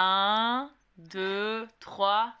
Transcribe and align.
1, 0.00 0.70
2, 0.98 1.66
3. 1.80 2.32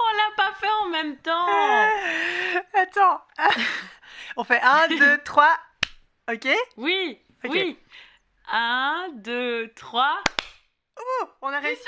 On 0.00 0.16
l'a 0.16 0.30
pas 0.36 0.52
fait 0.54 0.68
en 0.82 0.88
même 0.88 1.16
temps. 1.18 1.46
Attends. 2.74 3.20
On 4.36 4.42
fait 4.42 4.60
1, 4.60 4.88
2, 4.88 5.18
3. 5.22 5.56
Ok? 6.32 6.48
Oui, 6.76 7.20
Ok. 7.44 7.50
oui. 7.52 7.78
1, 8.50 9.10
2, 9.14 9.72
3. 9.76 10.18
Oh, 10.98 11.24
on 11.42 11.48
a 11.48 11.60
réussi. 11.60 11.82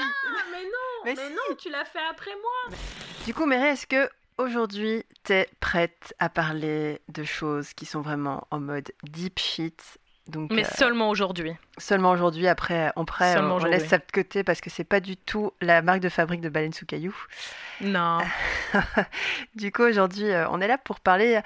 mais 0.53 0.63
non, 0.63 0.69
Mais 1.05 1.15
mais 1.15 1.27
si. 1.29 1.35
non, 1.35 1.57
tu 1.57 1.71
l'as 1.71 1.85
fait 1.85 2.05
après 2.09 2.31
moi. 2.37 2.77
Du 3.27 3.35
coup, 3.35 3.45
Mary, 3.47 3.67
est-ce 3.71 3.89
que 3.89 4.09
aujourd'hui, 4.39 5.05
t'es 5.25 5.49
prête 5.59 6.15
à 6.21 6.29
parler 6.29 7.03
de 7.09 7.25
choses 7.25 7.73
qui 7.75 7.87
sont 7.87 8.03
vraiment 8.03 8.47
en 8.53 8.61
mode 8.61 8.93
deep 9.03 9.39
shit 9.41 9.99
donc, 10.29 10.51
Mais 10.53 10.65
euh, 10.65 10.71
seulement 10.77 11.11
aujourd'hui. 11.11 11.53
seulement 11.77 12.11
aujourd'hui, 12.11 12.49
après, 12.49 12.93
on, 12.97 13.05
prêt, 13.05 13.39
on 13.39 13.59
laisse 13.59 13.89
ça 13.89 13.99
de 13.99 14.05
côté 14.11 14.43
parce 14.43 14.61
que 14.61 14.71
c'est 14.71 14.85
pas 14.85 15.01
du 15.01 15.17
tout 15.17 15.53
la 15.61 15.83
marque 15.83 16.01
de 16.01 16.09
fabrique 16.09 16.41
de 16.41 16.49
baleine 16.49 16.73
sous 16.73 16.87
caillou. 16.87 17.15
Non. 17.81 18.19
Du 19.55 19.71
coup, 19.71 19.83
aujourd'hui, 19.83 20.31
euh, 20.31 20.49
on 20.51 20.61
est 20.61 20.69
là 20.69 20.79
pour 20.79 21.01
parler, 21.01 21.41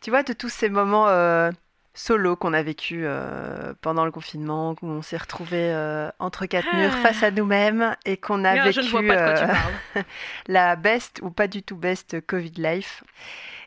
tu 0.00 0.10
vois, 0.10 0.22
de 0.22 0.32
tous 0.32 0.48
ces 0.48 0.68
moments 0.68 1.08
euh, 1.08 1.50
solo 1.98 2.36
qu'on 2.36 2.52
a 2.52 2.62
vécu 2.62 3.00
euh, 3.04 3.72
pendant 3.80 4.04
le 4.04 4.10
confinement, 4.12 4.76
où 4.82 4.86
on 4.86 5.02
s'est 5.02 5.16
retrouvés 5.16 5.72
euh, 5.72 6.10
entre 6.18 6.44
quatre 6.46 6.68
murs 6.76 6.92
Ah. 6.94 7.00
face 7.02 7.22
à 7.22 7.30
nous-mêmes 7.30 7.96
et 8.04 8.16
qu'on 8.18 8.44
a 8.44 8.54
vécu 8.64 8.72
je 8.74 8.80
ne 8.82 8.88
vois 8.90 9.02
pas 9.02 9.16
de 9.16 9.24
quoi 9.24 9.34
tu 9.34 9.42
euh, 9.44 9.46
parles. 9.46 10.04
la 10.46 10.76
best 10.76 11.20
ou 11.22 11.30
pas 11.30 11.48
du 11.48 11.62
tout 11.62 11.76
best 11.76 12.20
Covid 12.26 12.52
life. 12.58 13.02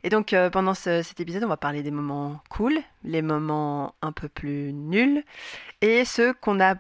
Et 0.04 0.10
donc, 0.10 0.34
pendant 0.54 0.73
ce- 0.76 1.02
cet 1.02 1.20
épisode, 1.20 1.44
on 1.44 1.48
va 1.50 1.58
parler 1.58 1.84
des 1.84 1.92
moments 1.92 2.40
cool, 2.50 2.78
les 3.04 3.22
moments 3.22 3.96
un 4.02 4.12
peu 4.14 4.30
plus 4.30 4.72
nuls 4.72 5.23
et 5.82 6.06
ceux 6.06 6.32
qu'on 6.34 6.54
n'a 6.56 6.76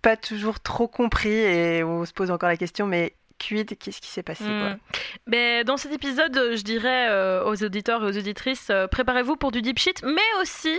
pas 0.00 0.16
toujours 0.16 0.60
trop 0.60 0.88
compris 0.88 1.28
et 1.30 1.84
on 1.84 2.04
se 2.06 2.12
pose 2.12 2.30
encore 2.30 2.48
la 2.48 2.56
question, 2.56 2.86
mais 2.86 3.14
quid, 3.42 3.76
qu'est-ce 3.78 4.00
qui 4.00 4.08
s'est 4.08 4.22
passé 4.22 4.44
quoi 4.44 4.70
Hmm. 4.74 4.78
Ben, 5.26 5.64
dans 5.64 5.76
cet 5.76 5.92
épisode, 5.92 6.36
euh, 6.36 6.56
je 6.56 6.62
dirais 6.62 7.08
euh, 7.10 7.44
aux 7.44 7.62
auditeurs 7.64 8.02
et 8.04 8.06
aux 8.06 8.16
auditrices, 8.18 8.68
euh, 8.70 8.86
préparez-vous 8.86 9.36
pour 9.36 9.50
du 9.52 9.60
deep 9.62 9.78
shit, 9.78 10.02
mais 10.02 10.40
aussi 10.40 10.78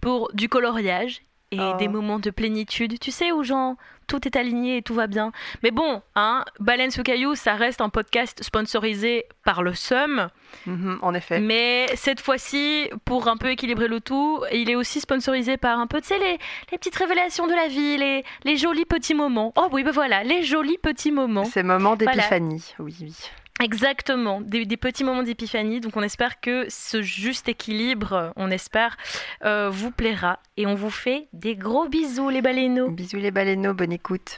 pour 0.00 0.30
du 0.32 0.48
coloriage 0.48 1.20
et 1.50 1.58
Oh. 1.60 1.76
des 1.78 1.88
moments 1.88 2.18
de 2.18 2.30
plénitude. 2.30 2.98
Tu 3.00 3.10
sais, 3.10 3.32
où 3.32 3.42
genre 3.42 3.74
tout 4.08 4.26
est 4.26 4.34
aligné 4.36 4.78
et 4.78 4.82
tout 4.82 4.94
va 4.94 5.06
bien. 5.06 5.30
Mais 5.62 5.70
bon, 5.70 6.02
hein, 6.16 6.44
Baleine 6.58 6.90
sous 6.90 7.04
caillou, 7.04 7.36
ça 7.36 7.54
reste 7.54 7.80
un 7.80 7.88
podcast 7.90 8.42
sponsorisé 8.42 9.26
par 9.44 9.62
le 9.62 9.74
SUM. 9.74 10.28
Mhm, 10.66 10.98
En 11.02 11.14
effet. 11.14 11.38
Mais 11.40 11.86
cette 11.94 12.20
fois-ci, 12.20 12.88
pour 13.04 13.28
un 13.28 13.36
peu 13.36 13.50
équilibrer 13.50 13.86
le 13.86 14.00
tout, 14.00 14.42
il 14.52 14.70
est 14.70 14.74
aussi 14.74 15.00
sponsorisé 15.00 15.56
par 15.58 15.78
un 15.78 15.86
peu, 15.86 16.00
tu 16.00 16.08
sais, 16.08 16.18
les, 16.18 16.38
les 16.72 16.78
petites 16.78 16.96
révélations 16.96 17.46
de 17.46 17.52
la 17.54 17.68
vie, 17.68 17.96
les, 17.98 18.24
les 18.44 18.56
jolis 18.56 18.86
petits 18.86 19.14
moments. 19.14 19.52
Oh 19.56 19.68
oui, 19.72 19.84
ben 19.84 19.92
voilà, 19.92 20.24
les 20.24 20.42
jolis 20.42 20.78
petits 20.78 21.12
moments. 21.12 21.44
Ces 21.44 21.62
moments 21.62 21.94
Voilà. 21.94 22.12
d'épiphanie, 22.14 22.74
oui, 22.78 22.96
oui. 23.02 23.14
Exactement, 23.60 24.40
des, 24.40 24.64
petits 24.76 25.04
moments 25.04 25.22
d'épiphanie. 25.22 25.80
Donc 25.80 25.96
on 25.96 26.02
espère 26.02 26.40
que 26.40 26.66
ce 26.68 27.02
juste 27.02 27.48
équilibre, 27.48 28.32
on 28.36 28.50
espère, 28.50 28.96
euh, 29.44 29.68
vous 29.70 29.90
plaira. 29.90 30.40
Et 30.56 30.66
on 30.66 30.74
vous 30.74 30.90
fait 30.90 31.28
des 31.32 31.56
gros 31.56 31.88
bisous 31.88 32.28
les 32.28 32.42
baleineaux. 32.42 32.90
Bisous 32.90 33.18
les 33.18 33.30
baleineaux, 33.30 33.74
bonne 33.74 33.92
écoute. 33.92 34.36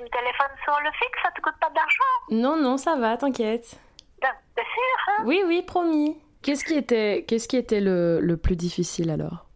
Tu 0.00 0.04
me 0.04 0.08
téléphones 0.10 0.56
sur 0.64 0.78
le 0.82 0.90
fixe, 0.92 1.18
ça 1.22 1.30
te 1.32 1.40
coûte 1.40 1.54
pas 1.60 1.70
d'argent 1.70 2.04
Non, 2.30 2.56
non, 2.56 2.76
ça 2.76 2.96
va, 2.96 3.16
t'inquiète. 3.16 3.78
Ben, 4.22 4.30
T'es 4.54 4.62
sûr, 4.62 5.08
hein 5.08 5.22
Oui, 5.26 5.42
oui, 5.46 5.62
promis. 5.62 6.20
Qu'est-ce 6.42 6.64
qui 6.64 6.74
était, 6.74 7.24
qu'est-ce 7.28 7.48
qui 7.48 7.56
était 7.56 7.80
le, 7.80 8.20
le 8.20 8.36
plus 8.36 8.56
difficile 8.56 9.10
alors? 9.10 9.46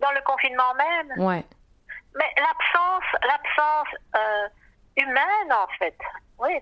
Dans 0.00 0.10
le 0.12 0.20
confinement 0.24 0.74
même. 0.74 1.26
Ouais. 1.26 1.44
Mais 2.16 2.24
l'absence, 2.36 3.04
l'absence 3.22 3.88
euh, 4.16 4.48
humaine, 4.96 5.52
en 5.52 5.66
fait. 5.78 5.96
Oui. 6.38 6.52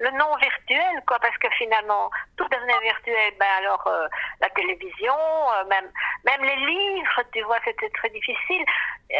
Le 0.00 0.10
non 0.12 0.34
virtuel, 0.36 1.02
quoi, 1.06 1.18
parce 1.18 1.36
que 1.36 1.50
finalement, 1.50 2.10
tout 2.38 2.48
devenait 2.48 2.80
virtuel. 2.80 3.34
Ben 3.38 3.46
alors, 3.58 3.86
euh, 3.86 4.08
la 4.40 4.48
télévision, 4.48 5.12
euh, 5.14 5.64
même, 5.68 5.90
même 6.24 6.42
les 6.42 6.56
livres, 6.56 7.22
tu 7.34 7.42
vois, 7.42 7.58
c'était 7.66 7.90
très 7.90 8.08
difficile. 8.08 8.64
Euh, 9.12 9.16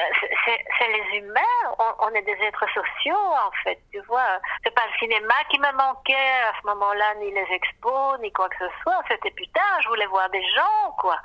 c'est- 0.46 0.88
les 0.88 1.18
humains, 1.18 1.76
on, 2.00 2.08
est 2.14 2.22
des 2.22 2.38
êtres 2.44 2.66
sociaux, 2.72 3.14
en 3.46 3.50
fait, 3.62 3.78
tu 3.92 4.00
vois. 4.08 4.40
C'est 4.64 4.74
pas 4.74 4.86
le 4.90 4.98
cinéma 4.98 5.34
qui 5.50 5.58
me 5.60 5.70
manquait 5.72 6.40
à 6.48 6.52
ce 6.60 6.66
moment-là, 6.68 7.14
ni 7.16 7.30
les 7.30 7.46
expos, 7.52 8.18
ni 8.20 8.32
quoi 8.32 8.48
que 8.48 8.56
ce 8.58 8.70
soit. 8.82 9.02
C'était 9.08 9.30
putain, 9.32 9.60
je 9.82 9.88
voulais 9.88 10.06
voir 10.06 10.30
des 10.30 10.42
gens, 10.54 10.92
quoi. 10.98 11.16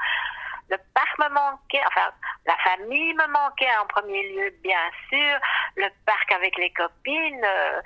Le 0.69 0.77
parc 0.93 1.17
me 1.19 1.29
manquait, 1.29 1.81
enfin, 1.87 2.11
la 2.45 2.57
famille 2.57 3.13
me 3.13 3.27
manquait 3.27 3.75
en 3.81 3.85
premier 3.87 4.21
lieu, 4.29 4.49
bien 4.63 4.89
sûr. 5.09 5.39
Le 5.77 5.87
parc 6.05 6.31
avec 6.31 6.57
les 6.57 6.71
copines, 6.73 7.45
euh, 7.45 7.81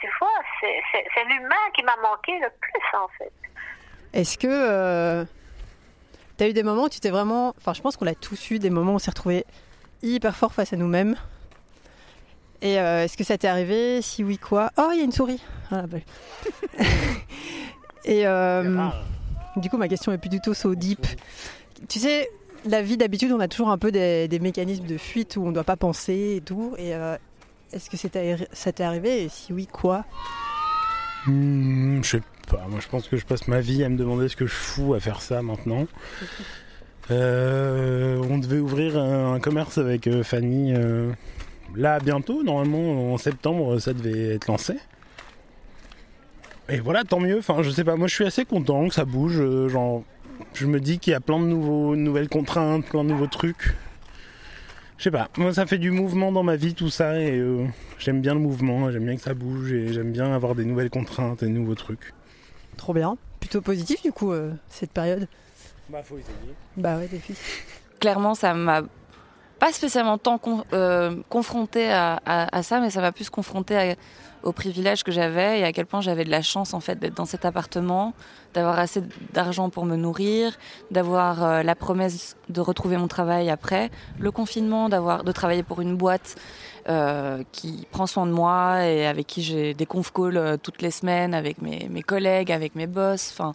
tu 0.00 0.08
vois, 0.18 0.28
c'est 0.60 1.24
l'humain 1.24 1.54
qui 1.74 1.82
m'a 1.82 1.96
manqué 2.02 2.32
le 2.38 2.48
plus, 2.60 2.98
en 2.98 3.08
fait. 3.18 3.32
Est-ce 4.12 4.38
que 4.38 4.48
euh, 4.48 5.24
t'as 6.36 6.48
eu 6.48 6.52
des 6.52 6.62
moments 6.62 6.84
où 6.84 6.88
tu 6.88 7.00
t'es 7.00 7.10
vraiment. 7.10 7.54
Enfin, 7.58 7.74
je 7.74 7.80
pense 7.80 7.96
qu'on 7.96 8.06
a 8.06 8.14
tous 8.14 8.50
eu 8.50 8.58
des 8.58 8.70
moments 8.70 8.92
où 8.92 8.96
on 8.96 8.98
s'est 8.98 9.10
retrouvés 9.10 9.44
hyper 10.02 10.34
fort 10.34 10.52
face 10.52 10.72
à 10.72 10.76
nous-mêmes. 10.76 11.16
Et 12.62 12.78
euh, 12.78 13.04
est-ce 13.04 13.16
que 13.16 13.24
ça 13.24 13.38
t'est 13.38 13.48
arrivé? 13.48 14.02
Si 14.02 14.24
oui, 14.24 14.38
quoi? 14.38 14.70
Oh, 14.76 14.88
il 14.92 14.98
y 14.98 15.00
a 15.00 15.04
une 15.04 15.12
souris 15.12 15.42
Ah, 15.70 15.82
bah. 15.86 15.98
Et 18.04 18.26
euh, 18.26 18.88
du 19.56 19.68
coup, 19.68 19.76
ma 19.76 19.88
question 19.88 20.12
est 20.12 20.18
plus 20.18 20.30
du 20.30 20.40
tout 20.40 20.54
so 20.54 20.74
deep. 20.74 21.06
Tu 21.88 21.98
sais, 21.98 22.30
la 22.64 22.82
vie 22.82 22.96
d'habitude, 22.96 23.32
on 23.32 23.40
a 23.40 23.48
toujours 23.48 23.70
un 23.70 23.78
peu 23.78 23.92
des, 23.92 24.28
des 24.28 24.38
mécanismes 24.38 24.86
de 24.86 24.98
fuite 24.98 25.36
où 25.36 25.42
on 25.44 25.48
ne 25.48 25.54
doit 25.54 25.64
pas 25.64 25.76
penser 25.76 26.36
et 26.36 26.40
tout. 26.40 26.74
Et 26.78 26.94
euh, 26.94 27.16
est-ce 27.72 27.90
que 27.90 27.96
ça 27.96 28.72
t'est 28.72 28.82
arrivé 28.82 29.24
Et 29.24 29.28
si 29.28 29.52
oui, 29.52 29.66
quoi? 29.66 30.04
Hmm, 31.26 32.02
je 32.02 32.08
sais 32.08 32.22
pas, 32.48 32.66
moi 32.68 32.80
je 32.80 32.88
pense 32.88 33.08
que 33.08 33.16
je 33.16 33.24
passe 33.26 33.46
ma 33.46 33.60
vie 33.60 33.84
à 33.84 33.88
me 33.88 33.96
demander 33.96 34.28
ce 34.28 34.36
que 34.36 34.46
je 34.46 34.54
fous 34.54 34.94
à 34.94 35.00
faire 35.00 35.22
ça 35.22 35.42
maintenant. 35.42 35.86
Euh, 37.10 38.22
on 38.30 38.38
devait 38.38 38.60
ouvrir 38.60 38.96
un, 38.96 39.34
un 39.34 39.40
commerce 39.40 39.78
avec 39.78 40.06
euh, 40.06 40.22
Fanny 40.22 40.72
euh, 40.76 41.10
là 41.74 41.98
bientôt, 41.98 42.44
normalement 42.44 43.12
en 43.12 43.18
septembre 43.18 43.80
ça 43.80 43.92
devait 43.94 44.34
être 44.36 44.46
lancé. 44.46 44.76
Et 46.68 46.78
voilà, 46.78 47.02
tant 47.02 47.18
mieux, 47.18 47.38
enfin 47.38 47.64
je 47.64 47.70
sais 47.70 47.82
pas, 47.82 47.96
moi 47.96 48.06
je 48.06 48.14
suis 48.14 48.24
assez 48.24 48.44
content 48.44 48.86
que 48.86 48.94
ça 48.94 49.04
bouge, 49.04 49.42
genre 49.66 50.04
je 50.54 50.66
me 50.66 50.78
dis 50.78 51.00
qu'il 51.00 51.10
y 51.12 51.14
a 51.14 51.20
plein 51.20 51.40
de 51.40 51.46
nouveaux, 51.46 51.96
nouvelles 51.96 52.28
contraintes, 52.28 52.86
plein 52.86 53.02
de 53.02 53.08
nouveaux 53.08 53.26
trucs. 53.26 53.74
Je 55.00 55.04
sais 55.04 55.10
pas, 55.10 55.30
moi 55.38 55.54
ça 55.54 55.64
fait 55.64 55.78
du 55.78 55.90
mouvement 55.92 56.30
dans 56.30 56.42
ma 56.42 56.56
vie 56.56 56.74
tout 56.74 56.90
ça 56.90 57.18
et 57.18 57.38
euh, 57.38 57.64
j'aime 57.98 58.20
bien 58.20 58.34
le 58.34 58.40
mouvement, 58.40 58.90
j'aime 58.90 59.06
bien 59.06 59.16
que 59.16 59.22
ça 59.22 59.32
bouge 59.32 59.72
et 59.72 59.94
j'aime 59.94 60.12
bien 60.12 60.30
avoir 60.30 60.54
des 60.54 60.66
nouvelles 60.66 60.90
contraintes 60.90 61.42
et 61.42 61.46
des 61.46 61.52
nouveaux 61.52 61.74
trucs. 61.74 62.12
Trop 62.76 62.92
bien. 62.92 63.16
Plutôt 63.40 63.62
positif, 63.62 64.02
du 64.02 64.12
coup, 64.12 64.30
euh, 64.32 64.52
cette 64.68 64.90
période 64.92 65.26
Bah 65.88 66.02
faut 66.02 66.18
essayer. 66.18 66.34
Bah 66.76 66.98
ouais, 66.98 67.06
des 67.08 67.18
filles. 67.18 67.34
clairement, 67.98 68.34
ça 68.34 68.52
m'a 68.52 68.82
pas 69.58 69.72
spécialement 69.72 70.18
tant 70.18 70.36
con, 70.36 70.64
euh, 70.74 71.16
confronté 71.30 71.90
à, 71.90 72.20
à- 72.26 72.54
à 72.58 72.62
ça, 72.62 72.78
mais 72.80 72.90
ça 72.90 73.00
m'a 73.00 73.10
plus 73.12 73.30
confronté 73.30 73.76
à- 73.78 73.96
aux 74.42 74.52
privilèges 74.52 75.04
que 75.04 75.12
j'avais 75.12 75.60
et 75.60 75.64
à 75.64 75.72
quel 75.72 75.86
point 75.86 76.00
j'avais 76.00 76.24
de 76.24 76.30
la 76.30 76.42
chance 76.42 76.74
en 76.74 76.80
fait 76.80 76.98
d'être 76.98 77.14
dans 77.14 77.24
cet 77.24 77.44
appartement, 77.44 78.14
d'avoir 78.54 78.78
assez 78.78 79.02
d'argent 79.32 79.70
pour 79.70 79.84
me 79.84 79.96
nourrir, 79.96 80.56
d'avoir 80.90 81.44
euh, 81.44 81.62
la 81.62 81.74
promesse 81.74 82.36
de 82.48 82.60
retrouver 82.60 82.96
mon 82.96 83.08
travail 83.08 83.50
après 83.50 83.90
le 84.18 84.30
confinement, 84.30 84.88
d'avoir 84.88 85.24
de 85.24 85.32
travailler 85.32 85.62
pour 85.62 85.80
une 85.80 85.96
boîte 85.96 86.36
euh, 86.88 87.42
qui 87.52 87.86
prend 87.90 88.06
soin 88.06 88.26
de 88.26 88.32
moi 88.32 88.84
et 88.86 89.06
avec 89.06 89.26
qui 89.26 89.42
j'ai 89.42 89.74
des 89.74 89.86
conf 89.86 90.12
calls 90.12 90.36
euh, 90.36 90.56
toutes 90.56 90.82
les 90.82 90.90
semaines 90.90 91.34
avec 91.34 91.60
mes, 91.60 92.02
collègues, 92.02 92.50
avec 92.52 92.74
mes 92.74 92.86
boss. 92.86 93.30
Enfin, 93.32 93.54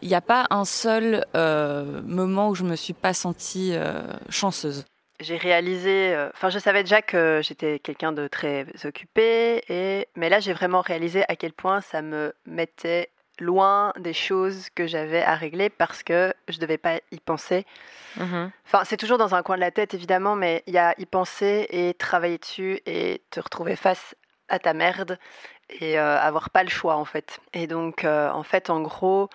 il 0.00 0.08
n'y 0.08 0.14
a 0.14 0.20
pas 0.20 0.46
un 0.50 0.64
seul 0.64 1.24
moment 2.06 2.50
où 2.50 2.54
je 2.54 2.62
me 2.62 2.76
suis 2.76 2.92
pas 2.92 3.12
sentie 3.12 3.72
chanceuse. 4.28 4.84
J'ai 5.20 5.36
réalisé, 5.36 6.14
euh, 6.14 6.30
enfin 6.34 6.48
je 6.48 6.58
savais 6.58 6.82
déjà 6.84 7.02
que 7.02 7.40
j'étais 7.42 7.80
quelqu'un 7.80 8.12
de 8.12 8.28
très 8.28 8.66
occupé, 8.84 9.64
et, 9.68 10.08
mais 10.14 10.28
là 10.28 10.38
j'ai 10.38 10.52
vraiment 10.52 10.80
réalisé 10.80 11.24
à 11.28 11.34
quel 11.34 11.52
point 11.52 11.80
ça 11.80 12.02
me 12.02 12.32
mettait 12.46 13.10
loin 13.40 13.92
des 13.98 14.12
choses 14.12 14.68
que 14.74 14.86
j'avais 14.86 15.22
à 15.22 15.34
régler 15.34 15.70
parce 15.70 16.02
que 16.02 16.32
je 16.48 16.58
devais 16.58 16.78
pas 16.78 17.00
y 17.10 17.18
penser. 17.18 17.66
Mhm. 18.16 18.50
Enfin 18.66 18.84
c'est 18.84 18.96
toujours 18.96 19.18
dans 19.18 19.34
un 19.34 19.42
coin 19.42 19.56
de 19.56 19.60
la 19.60 19.70
tête 19.70 19.94
évidemment, 19.94 20.36
mais 20.36 20.62
il 20.66 20.74
y 20.74 20.78
a 20.78 20.94
y 20.98 21.06
penser 21.06 21.66
et 21.70 21.94
travailler 21.94 22.38
dessus 22.38 22.80
et 22.86 23.22
te 23.30 23.40
retrouver 23.40 23.76
face 23.76 24.14
à 24.48 24.58
ta 24.58 24.72
merde 24.72 25.18
et 25.68 25.98
euh, 25.98 26.18
avoir 26.18 26.50
pas 26.50 26.62
le 26.62 26.70
choix 26.70 26.96
en 26.96 27.04
fait. 27.04 27.40
Et 27.52 27.66
donc 27.66 28.04
euh, 28.04 28.30
en 28.30 28.42
fait 28.42 28.70
en 28.70 28.80
gros 28.80 29.28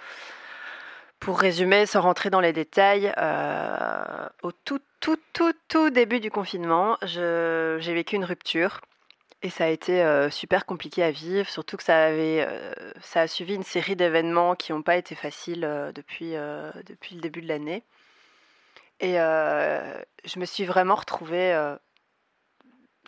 Pour 1.24 1.40
résumer, 1.40 1.86
sans 1.86 2.02
rentrer 2.02 2.30
dans 2.30 2.42
les 2.42 2.52
détails, 2.52 3.14
euh, 3.18 4.28
au 4.42 4.52
tout, 4.52 4.82
tout, 5.00 5.18
tout, 5.32 5.54
tout 5.70 5.90
début 5.90 6.20
du 6.20 6.30
confinement, 6.30 6.98
j'ai 7.02 7.94
vécu 7.94 8.18
une 8.18 8.26
rupture. 8.26 8.82
Et 9.42 9.50
ça 9.50 9.64
a 9.64 9.68
été 9.70 10.04
euh, 10.04 10.30
super 10.30 10.66
compliqué 10.66 11.02
à 11.02 11.12
vivre, 11.12 11.48
surtout 11.50 11.78
que 11.78 11.84
ça 11.84 12.08
avait, 12.08 12.46
euh, 12.46 12.74
ça 13.02 13.22
a 13.22 13.28
suivi 13.28 13.56
une 13.56 13.64
série 13.64 13.96
d'événements 13.96 14.56
qui 14.56 14.74
n'ont 14.74 14.82
pas 14.82 14.98
été 14.98 15.16
faciles 15.16 15.62
depuis, 15.96 16.34
depuis 16.88 17.16
le 17.16 17.22
début 17.22 17.42
de 17.42 17.48
l'année. 17.48 17.84
Et 19.00 19.14
je 19.14 20.40
me 20.40 20.46
suis 20.46 20.66
vraiment 20.66 20.96
retrouvée 20.96 21.54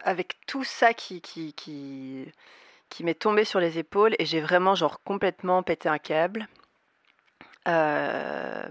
avec 0.03 0.35
tout 0.47 0.63
ça 0.63 0.93
qui, 0.93 1.19
qui, 1.19 1.51
qui, 1.51 2.31
qui 2.89 3.03
m'est 3.03 3.19
tombé 3.19 3.43
sur 3.43 3.59
les 3.59 3.77
épaules 3.77 4.15
et 4.19 4.25
j'ai 4.25 4.39
vraiment 4.39 4.73
genre 4.73 5.01
complètement 5.03 5.63
pété 5.63 5.89
un 5.89 5.97
câble. 5.97 6.47
Euh, 7.67 8.67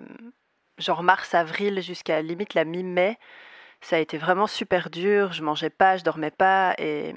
genre 0.79 1.03
mars-avril 1.03 1.81
jusqu'à 1.83 2.23
limite 2.23 2.55
la 2.55 2.65
mi-mai, 2.65 3.19
ça 3.81 3.97
a 3.97 3.99
été 3.99 4.19
vraiment 4.19 4.47
super 4.47 4.91
dur. 4.91 5.33
Je 5.33 5.43
mangeais 5.43 5.71
pas, 5.71 5.97
je 5.97 6.05
dormais 6.05 6.31
pas 6.31 6.75
et, 6.79 7.15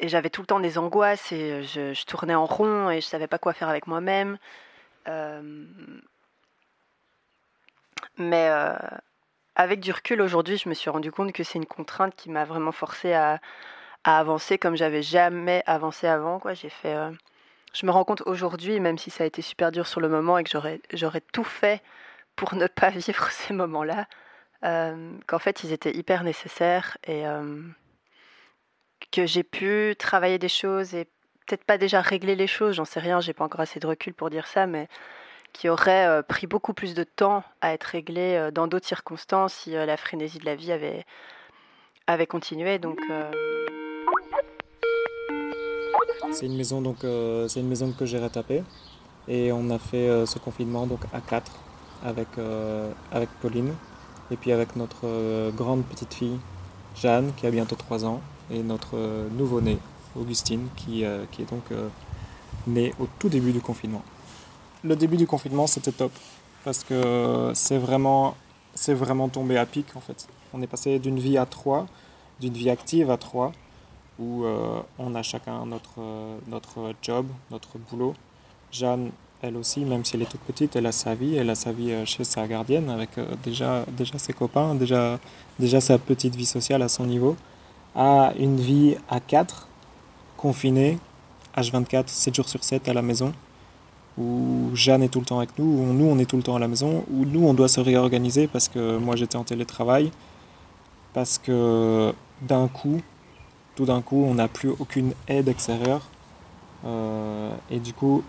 j'avais 0.00 0.30
tout 0.30 0.42
le 0.42 0.46
temps 0.46 0.60
des 0.60 0.76
angoisses 0.78 1.32
et 1.32 1.62
je, 1.62 1.94
je 1.94 2.04
tournais 2.04 2.34
en 2.34 2.44
rond 2.46 2.90
et 2.90 3.00
je 3.00 3.06
savais 3.06 3.26
pas 3.28 3.38
quoi 3.38 3.54
faire 3.54 3.70
avec 3.70 3.86
moi-même. 3.86 4.38
Euh, 5.08 5.66
mais 8.18 8.48
euh, 8.50 8.74
avec 9.54 9.80
du 9.80 9.92
recul 9.92 10.20
aujourd'hui, 10.22 10.58
je 10.58 10.68
me 10.68 10.74
suis 10.74 10.90
rendu 10.90 11.12
compte 11.12 11.32
que 11.32 11.44
c'est 11.44 11.58
une 11.58 11.66
contrainte 11.66 12.14
qui 12.16 12.30
m'a 12.30 12.44
vraiment 12.44 12.72
forcé 12.72 13.12
à, 13.14 13.40
avancer 14.04 14.58
comme 14.58 14.76
j'avais 14.76 15.02
jamais 15.02 15.62
avancé 15.66 16.06
avant. 16.06 16.40
J'ai 16.54 16.68
fait, 16.68 16.94
euh, 16.94 17.10
je 17.76 17.84
me 17.84 17.90
rends 17.90 18.04
compte 18.04 18.22
aujourd'hui, 18.22 18.80
même 18.80 18.96
si 18.96 19.10
ça 19.10 19.24
a 19.24 19.26
été 19.26 19.42
super 19.42 19.70
dur 19.70 19.86
sur 19.86 20.00
le 20.00 20.08
moment 20.08 20.38
et 20.38 20.44
que 20.44 20.50
j'aurais, 20.50 21.20
tout 21.32 21.44
fait 21.44 21.82
pour 22.34 22.54
ne 22.54 22.66
pas 22.66 22.88
vivre 22.90 23.30
ces 23.30 23.52
moments-là, 23.52 24.06
euh, 24.64 25.12
qu'en 25.26 25.38
fait 25.38 25.62
ils 25.62 25.72
étaient 25.72 25.94
hyper 25.94 26.24
nécessaires 26.24 26.96
et 27.04 27.26
euh, 27.26 27.60
que 29.12 29.26
j'ai 29.26 29.42
pu 29.42 29.94
travailler 29.98 30.38
des 30.38 30.48
choses 30.48 30.94
et 30.94 31.04
peut-être 31.46 31.64
pas 31.64 31.76
déjà 31.76 32.00
régler 32.00 32.34
les 32.34 32.46
choses, 32.46 32.76
j'en 32.76 32.86
sais 32.86 33.00
rien, 33.00 33.20
j'ai 33.20 33.34
pas 33.34 33.44
encore 33.44 33.60
assez 33.60 33.78
de 33.78 33.86
recul 33.86 34.14
pour 34.14 34.30
dire 34.30 34.46
ça, 34.46 34.66
mais 34.66 34.88
qui 35.52 35.68
aurait 35.68 36.06
euh, 36.06 36.22
pris 36.22 36.46
beaucoup 36.46 36.72
plus 36.72 36.94
de 36.94 37.04
temps 37.04 37.44
à 37.60 37.74
être 37.74 37.84
réglé 37.84 38.48
dans 38.52 38.66
d'autres 38.68 38.86
circonstances 38.86 39.52
si 39.52 39.72
la 39.72 39.96
frénésie 39.98 40.38
de 40.38 40.46
la 40.46 40.54
vie 40.54 40.72
avait, 40.72 41.04
avait 42.06 42.26
continué. 42.26 42.78
Donc, 42.78 42.98
C'est 46.32 46.46
une 46.46 46.56
maison 46.56 46.80
donc 46.80 47.04
euh, 47.04 47.48
c'est 47.48 47.60
une 47.60 47.68
maison 47.68 47.92
que 47.92 48.04
j'ai 48.04 48.18
retapée 48.18 48.62
et 49.28 49.52
on 49.52 49.70
a 49.70 49.78
fait 49.78 50.08
euh, 50.08 50.26
ce 50.26 50.38
confinement 50.38 50.86
donc 50.86 51.00
à 51.12 51.20
quatre 51.20 51.52
avec 52.04 52.28
euh, 52.38 52.90
avec 53.12 53.28
Pauline 53.40 53.72
et 54.30 54.36
puis 54.36 54.52
avec 54.52 54.76
notre 54.76 55.50
grande 55.52 55.84
petite 55.84 56.14
fille 56.14 56.38
Jeanne 56.96 57.32
qui 57.36 57.46
a 57.46 57.50
bientôt 57.50 57.76
3 57.76 58.04
ans 58.04 58.20
et 58.50 58.62
notre 58.62 58.96
nouveau-né 59.36 59.78
Augustine 60.18 60.68
qui, 60.76 61.04
qui 61.30 61.42
est 61.42 61.50
donc 61.50 61.64
née 62.66 62.92
au 62.98 63.06
tout 63.18 63.28
début 63.28 63.52
du 63.52 63.60
confinement. 63.60 64.02
Le 64.82 64.96
début 64.96 65.16
du 65.16 65.26
confinement 65.26 65.66
c'était 65.66 65.92
top 65.92 66.12
parce 66.64 66.82
que 66.82 67.52
c'est 67.54 67.78
vraiment 67.78 68.34
c'est 68.74 68.94
vraiment 68.94 69.28
tombé 69.28 69.56
à 69.56 69.64
pic 69.64 69.94
en 69.94 70.00
fait. 70.00 70.26
On 70.52 70.60
est 70.60 70.66
passé 70.66 70.98
d'une 70.98 71.20
vie 71.20 71.38
à 71.38 71.46
trois, 71.46 71.86
d'une 72.40 72.54
vie 72.54 72.70
active 72.70 73.10
à 73.10 73.16
trois 73.16 73.52
où 74.18 74.44
euh, 74.44 74.80
on 74.98 75.14
a 75.14 75.22
chacun 75.22 75.66
notre, 75.66 75.98
euh, 75.98 76.38
notre 76.48 76.94
job, 77.02 77.26
notre 77.50 77.78
boulot. 77.78 78.14
Jeanne, 78.72 79.10
elle 79.42 79.56
aussi, 79.56 79.80
même 79.80 80.04
si 80.04 80.16
elle 80.16 80.22
est 80.22 80.30
toute 80.30 80.40
petite, 80.40 80.76
elle 80.76 80.86
a 80.86 80.92
sa 80.92 81.14
vie, 81.14 81.36
elle 81.36 81.50
a 81.50 81.54
sa 81.54 81.72
vie 81.72 81.92
euh, 81.92 82.04
chez 82.04 82.24
sa 82.24 82.46
gardienne 82.46 82.88
avec 82.88 83.10
déjà, 83.42 83.84
déjà 83.96 84.18
ses 84.18 84.32
copains, 84.32 84.74
déjà, 84.74 85.18
déjà 85.58 85.80
sa 85.80 85.98
petite 85.98 86.34
vie 86.34 86.46
sociale 86.46 86.82
à 86.82 86.88
son 86.88 87.04
niveau, 87.04 87.36
a 87.94 88.32
une 88.38 88.56
vie 88.56 88.96
à 89.08 89.20
4, 89.20 89.68
confinée, 90.36 90.98
H24, 91.56 92.08
7 92.08 92.34
jours 92.34 92.48
sur 92.48 92.64
7 92.64 92.88
à 92.88 92.94
la 92.94 93.02
maison, 93.02 93.32
où 94.18 94.70
Jeanne 94.74 95.02
est 95.02 95.08
tout 95.08 95.20
le 95.20 95.26
temps 95.26 95.38
avec 95.38 95.58
nous, 95.58 95.64
où 95.64 95.92
nous 95.92 96.06
on 96.06 96.18
est 96.18 96.24
tout 96.24 96.36
le 96.36 96.42
temps 96.42 96.56
à 96.56 96.58
la 96.58 96.68
maison, 96.68 97.04
où 97.10 97.24
nous 97.24 97.46
on 97.46 97.54
doit 97.54 97.68
se 97.68 97.80
réorganiser 97.80 98.46
parce 98.46 98.68
que 98.68 98.96
moi 98.96 99.16
j'étais 99.16 99.36
en 99.36 99.44
télétravail, 99.44 100.10
parce 101.12 101.38
que 101.38 102.14
d'un 102.42 102.68
coup, 102.68 103.00
tout 103.76 103.84
d'un 103.84 104.02
coup, 104.02 104.24
on 104.26 104.34
n'a 104.34 104.48
plus 104.48 104.70
aucune 104.70 105.12
aide 105.28 105.48
extérieure. 105.48 106.00
Euh, 106.84 107.54
et 107.70 107.78
du 107.78 107.92
coup, 107.92 108.24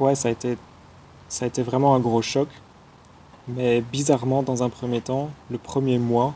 ouais, 0.00 0.14
ça 0.14 0.28
a, 0.28 0.30
été, 0.30 1.62
vraiment 1.62 1.94
un 1.94 2.00
gros 2.00 2.22
choc. 2.22 2.48
Mais 3.48 3.80
bizarrement, 3.80 4.42
dans 4.42 4.62
un 4.62 4.68
premier 4.68 5.00
temps, 5.00 5.30
le 5.50 5.58
premier 5.58 5.98
mois, 5.98 6.34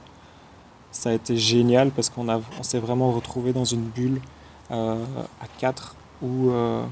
ça 0.93 1.11
a 1.11 1.12
été 1.12 1.37
génial 1.37 1.91
parce 1.91 2.11
qu'on 2.11 2.26
s'est 2.62 2.79
vraiment 2.79 3.12
retrouvé 3.12 3.52
dans 3.52 3.64
une 3.64 3.82
bulle 3.82 4.20
euh, 4.70 5.05
à 5.41 5.46
quatre 5.58 5.94
euh, 6.23 6.85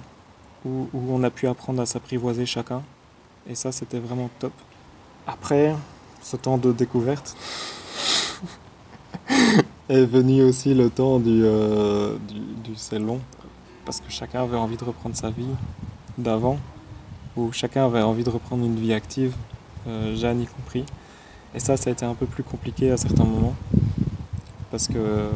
où 0.64 0.88
on 0.94 1.22
a 1.22 1.30
pu 1.30 1.48
apprendre 1.48 1.82
à 1.82 1.86
s'apprivoiser 1.86 2.46
chacun. 2.46 2.82
Et 3.48 3.54
ça, 3.54 3.72
c'était 3.72 3.98
vraiment 3.98 4.30
top. 4.38 4.52
Après, 5.26 5.74
ce 6.22 6.36
temps 6.36 6.58
de 6.58 6.72
découverte, 6.72 7.36
est 9.88 10.04
venu 10.04 10.42
aussi 10.42 10.74
le 10.74 10.90
temps 10.90 11.18
du, 11.18 11.42
euh, 11.44 12.16
du, 12.28 12.98
long, 12.98 13.20
parce 13.84 14.00
que 14.00 14.10
chacun 14.10 14.42
avait 14.42 14.56
envie 14.56 14.76
de 14.76 14.84
reprendre 14.84 15.16
sa 15.16 15.30
vie 15.30 15.48
d'avant, 16.18 16.58
ou 17.36 17.52
chacun 17.52 17.86
avait 17.86 18.02
envie 18.02 18.24
de 18.24 18.30
reprendre 18.30 18.64
une 18.64 18.76
vie 18.76 18.92
active, 18.92 19.34
euh, 19.86 20.14
Jeanne 20.16 20.42
y 20.42 20.46
compris. 20.46 20.84
Et 21.54 21.60
ça, 21.60 21.76
ça 21.76 21.88
a 21.90 21.92
été 21.92 22.04
un 22.04 22.14
peu 22.14 22.26
plus 22.26 22.42
compliqué 22.42 22.90
à 22.90 22.96
certains 22.96 23.24
moments, 23.24 23.54
parce 24.70 24.88
que, 24.88 25.28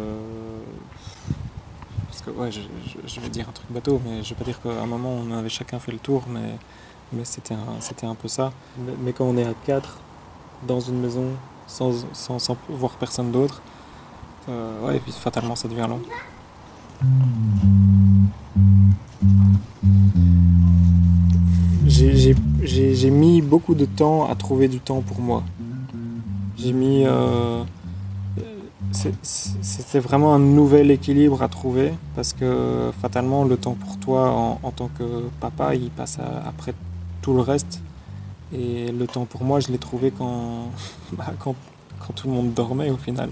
parce 2.09 2.21
que 2.21 2.31
ouais, 2.31 2.53
je, 2.53 2.61
je- 3.07 3.21
vais 3.21 3.31
dire 3.31 3.49
un 3.49 3.53
truc 3.53 3.71
bateau, 3.71 4.01
mais 4.05 4.23
je 4.23 4.31
vais 4.31 4.35
pas 4.35 4.45
dire 4.45 4.61
qu'à 4.61 4.83
un 4.83 4.87
moment 4.87 5.11
on 5.11 5.33
avait 5.33 5.49
chacun 5.49 5.79
fait 5.79 5.93
le 5.93 5.99
tour, 5.99 6.25
mais, 6.29 6.57
mais 7.13 7.25
c'était 7.25 7.55
un, 7.55 8.09
un 8.09 8.15
peu 8.15 8.29
ça. 8.29 8.53
Mais, 8.79 8.93
mais 9.03 9.13
quand 9.15 9.25
on 9.25 9.37
est 9.39 9.47
à 9.47 9.55
quatre 9.65 9.99
dans 10.67 10.81
une 10.81 11.01
maison 11.01 11.25
sans, 11.67 12.05
sans, 12.13 12.39
sans 12.39 12.57
voir 12.69 12.93
personne 12.97 13.33
d'autre, 13.33 13.63
euh, 14.49 14.87
ouais, 14.87 14.97
et 14.97 15.01
puis 15.01 15.13
fatalement 15.13 15.57
ça 15.57 15.69
devient 15.69 15.87
long. 15.89 16.01
J'ai- 21.87 23.11
mis 23.11 23.43
beaucoup 23.43 23.75
de 23.75 23.85
temps 23.85 24.29
à 24.29 24.35
trouver 24.35 24.69
du 24.69 24.81
temps 24.81 25.01
pour 25.03 25.21
moi. 25.21 25.43
J'ai 26.57 26.73
mis. 26.73 27.03
euh, 27.05 27.63
C'était 28.93 29.99
vraiment 30.01 30.35
un 30.35 30.39
nouvel 30.39 30.91
équilibre 30.91 31.43
à 31.43 31.49
trouver 31.49 31.93
parce 32.15 32.33
que 32.33 32.91
fatalement 33.01 33.45
le 33.45 33.57
temps 33.57 33.75
pour 33.75 33.97
toi 33.99 34.31
en, 34.63 34.71
tant 34.71 34.89
que 34.99 35.25
papa 35.41 35.75
il 35.75 35.91
passe 35.91 36.19
après 36.47 36.75
tout 37.23 37.33
le 37.35 37.41
reste 37.41 37.81
et 38.53 38.93
le 38.93 39.07
temps 39.07 39.25
pour 39.25 39.45
moi 39.45 39.61
je 39.61 39.69
l'ai 39.69 39.79
trouvé 39.79 40.11
quand, 40.17 40.69
bah, 41.17 41.33
quand 41.39 41.55
tout 42.15 42.29
le 42.29 42.35
monde 42.35 42.53
dormait 42.53 42.91
au 42.91 42.97
final 42.99 43.31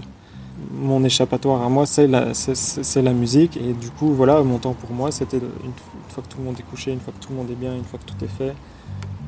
mon 0.73 1.03
échappatoire 1.03 1.61
à 1.61 1.69
moi, 1.69 1.85
c'est 1.85 2.07
la, 2.07 3.13
musique. 3.13 3.57
Et 3.57 3.73
du 3.73 3.89
coup, 3.91 4.13
voilà, 4.13 4.41
mon 4.43 4.57
temps 4.57 4.73
pour 4.73 4.91
moi, 4.91 5.11
c'était 5.11 5.37
une, 5.37 5.73
fois 6.09 6.23
que 6.23 6.29
tout 6.29 6.37
le 6.39 6.45
monde 6.45 6.55
est 6.59 6.69
couché, 6.69 6.91
une 6.91 6.99
fois 6.99 7.13
que 7.17 7.23
tout 7.23 7.31
le 7.31 7.37
monde 7.37 7.49
est 7.49 7.55
bien, 7.55 7.75
une 7.75 7.83
fois 7.83 7.99
que 7.99 8.05
tout 8.05 8.23
est 8.23 8.27
fait, 8.27 8.53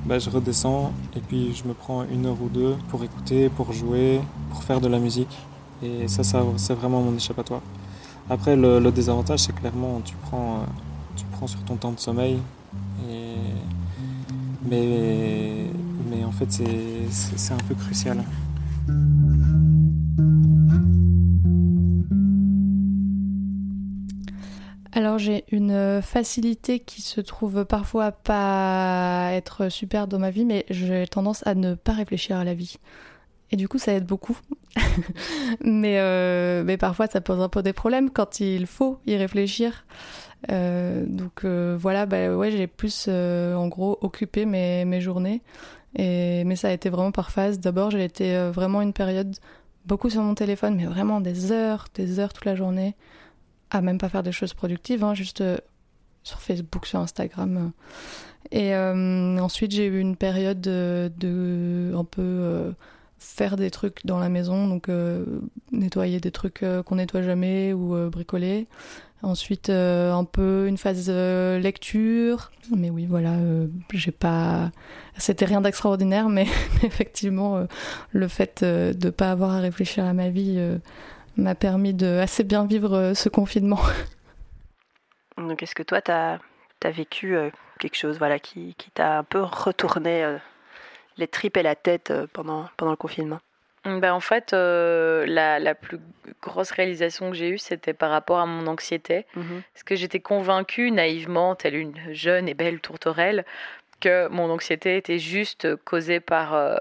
bah, 0.06 0.20
je 0.20 0.30
redescends 0.30 0.92
et 1.16 1.20
puis 1.22 1.54
je 1.56 1.64
me 1.68 1.74
prends 1.74 2.04
une 2.04 2.26
heure 2.26 2.38
ou 2.42 2.50
deux 2.50 2.76
pour 2.90 3.04
écouter, 3.04 3.50
pour 3.50 3.72
jouer, 3.72 4.20
pour 4.50 4.64
faire 4.64 4.82
de 4.82 4.88
la 4.88 5.00
musique. 5.00 5.36
Et 5.82 6.08
ça, 6.08 6.24
ça 6.24 6.44
c'est 6.58 6.74
vraiment 6.74 7.02
mon 7.02 7.16
échappatoire. 7.16 7.62
Après, 8.30 8.56
le, 8.56 8.80
le 8.80 8.92
désavantage, 8.92 9.40
c'est 9.40 9.56
clairement, 9.56 10.02
tu 10.04 10.16
prends, 10.24 10.56
euh, 10.56 10.66
tu 11.16 11.26
prends 11.32 11.48
sur 11.48 11.62
ton 11.64 11.76
temps 11.76 11.92
de 11.92 12.00
sommeil. 12.00 12.38
Et... 13.10 13.36
Mais, 14.66 15.66
mais 16.10 16.24
en 16.24 16.32
fait, 16.32 16.50
c'est 16.50 17.54
un 17.54 17.58
peu 17.68 17.76
crucial. 17.76 18.24
J'ai 25.18 25.44
une 25.52 25.72
euh, 25.72 26.02
facilité 26.02 26.80
qui 26.80 27.02
se 27.02 27.22
trouve 27.22 27.66
parfois 27.66 28.12
pas 28.12 29.30
être 29.32 29.70
super 29.70 30.08
dans 30.08 30.20
ma 30.20 30.30
vie, 30.30 30.46
mais 30.46 30.66
j'ai 30.70 31.08
tendance 31.08 31.46
à 31.46 31.56
ne 31.56 31.76
pas 31.76 31.94
réfléchir 31.94 32.38
à 32.38 32.44
la 32.44 32.54
vie. 32.54 32.78
Et 33.52 33.56
du 33.56 33.68
coup 33.68 33.78
ça 33.78 33.94
aide 33.94 34.06
beaucoup. 34.06 34.38
mais, 35.64 36.00
euh, 36.00 36.64
mais 36.64 36.78
parfois 36.78 37.08
ça 37.08 37.22
pose 37.22 37.40
un 37.42 37.50
peu 37.50 37.62
des 37.62 37.74
problèmes 37.74 38.10
quand 38.10 38.40
il 38.40 38.66
faut 38.66 39.00
y 39.06 39.16
réfléchir. 39.16 39.86
Euh, 40.52 41.06
donc 41.08 41.46
voilà, 41.46 42.06
bah 42.06 42.36
ouais, 42.36 42.52
j'ai 42.52 42.68
plus 42.68 43.08
en 43.08 43.68
gros 43.68 43.98
occupé 44.02 44.46
mes, 44.46 44.86
mes 44.86 45.02
journées. 45.02 45.42
Et, 45.96 46.44
mais 46.46 46.56
ça 46.56 46.70
a 46.70 46.72
été 46.72 46.90
vraiment 46.90 47.12
par 47.12 47.32
phase. 47.32 47.60
D'abord 47.60 47.92
j'ai 47.92 48.04
été 48.04 48.50
vraiment 48.50 48.82
une 48.82 48.94
période 48.94 49.36
beaucoup 49.86 50.10
sur 50.10 50.22
mon 50.22 50.34
téléphone, 50.34 50.76
mais 50.76 50.86
vraiment 50.86 51.22
des 51.22 51.52
heures, 51.52 51.88
des 51.94 52.20
heures 52.20 52.34
toute 52.34 52.46
la 52.46 52.56
journée 52.56 52.96
à 53.76 53.82
même 53.82 53.98
pas 53.98 54.10
faire 54.10 54.24
des 54.24 54.32
choses 54.32 54.54
productives, 54.54 55.04
hein, 55.04 55.14
juste 55.14 55.42
euh, 55.42 55.58
sur 56.24 56.42
Facebook, 56.42 56.86
sur 56.86 57.00
Instagram. 57.00 57.58
euh. 57.58 57.70
Et 58.52 58.76
euh, 58.76 59.38
ensuite, 59.40 59.72
j'ai 59.72 59.86
eu 59.86 60.00
une 60.00 60.16
période 60.16 60.62
de, 60.62 61.12
de 61.18 61.94
un 61.96 62.04
peu 62.04 62.22
euh, 62.22 62.72
faire 63.18 63.56
des 63.56 63.72
trucs 63.72 64.06
dans 64.06 64.20
la 64.20 64.30
maison, 64.30 64.68
donc 64.68 64.90
euh, 64.90 65.26
nettoyer 65.72 66.20
des 66.20 66.32
trucs 66.32 66.64
qu'on 66.86 66.96
nettoie 66.96 67.22
jamais 67.22 67.74
ou 67.74 67.96
bricoler. 68.10 68.68
Ensuite, 69.22 69.70
un 69.70 70.26
peu 70.26 70.68
une 70.68 70.78
phase 70.78 71.10
lecture. 71.10 72.52
Mais 72.76 72.90
oui, 72.90 73.06
voilà, 73.06 73.38
j'ai 73.94 74.12
pas. 74.12 74.70
C'était 75.18 75.46
rien 75.46 75.62
d'extraordinaire, 75.62 76.28
mais, 76.28 76.46
effectivement, 76.84 77.66
le 78.12 78.28
fait 78.28 78.66
de 78.66 78.94
ne 79.06 79.10
pas 79.12 79.32
avoir 79.32 79.52
à 79.52 79.62
réfléchir 79.62 80.04
à 80.04 80.12
ma 80.12 80.30
vie 80.30 80.60
m'a 81.38 81.56
permis 81.56 81.94
de 81.94 82.20
assez 82.20 82.44
bien 82.44 82.66
vivre 82.66 83.14
ce 83.14 83.30
confinement. 83.30 83.80
Donc, 85.38 85.64
est-ce 85.64 85.76
que 85.76 85.84
toi, 85.84 86.02
tu 86.02 86.12
as, 86.12 86.40
as, 86.84 86.92
vécu 86.92 87.36
quelque 87.80 87.98
chose 87.98 88.18
voilà, 88.18 88.40
qui, 88.40 88.76
qui 88.78 88.92
t'a 88.92 89.18
un 89.20 89.24
peu 89.24 89.42
retourné 89.42 90.24
euh, 90.24 90.38
les 91.18 91.28
tripes 91.28 91.58
et 91.58 91.64
la 91.64 91.76
tête 91.76 92.12
euh, 92.12 92.28
pendant, 92.32 92.70
pendant 92.78 92.92
le 92.92 92.98
confinement? 92.98 93.40
Ben 93.86 94.14
en 94.14 94.22
fait, 94.22 94.54
euh, 94.54 95.26
la, 95.26 95.60
la, 95.60 95.76
plus 95.76 96.00
grosse 96.42 96.72
réalisation 96.72 97.30
que 97.30 97.36
j'ai 97.36 97.50
eue, 97.50 97.58
c'était 97.58 97.92
par 97.92 98.12
rapport 98.12 98.40
à 98.40 98.46
mon 98.46 98.66
anxiété. 98.68 99.26
Mhm. 99.36 99.62
Parce 99.74 99.84
que 99.84 99.96
j'étais 99.96 100.22
convaincue 100.22 100.90
naïvement, 100.92 101.56
telle 101.56 101.76
une 101.76 102.14
jeune 102.14 102.48
et 102.48 102.54
belle 102.54 102.80
tourterelle, 102.80 103.44
que 104.00 104.30
mon 104.30 104.50
anxiété 104.50 104.96
était 104.96 105.20
juste 105.20 105.76
causée 105.84 106.22
par 106.22 106.80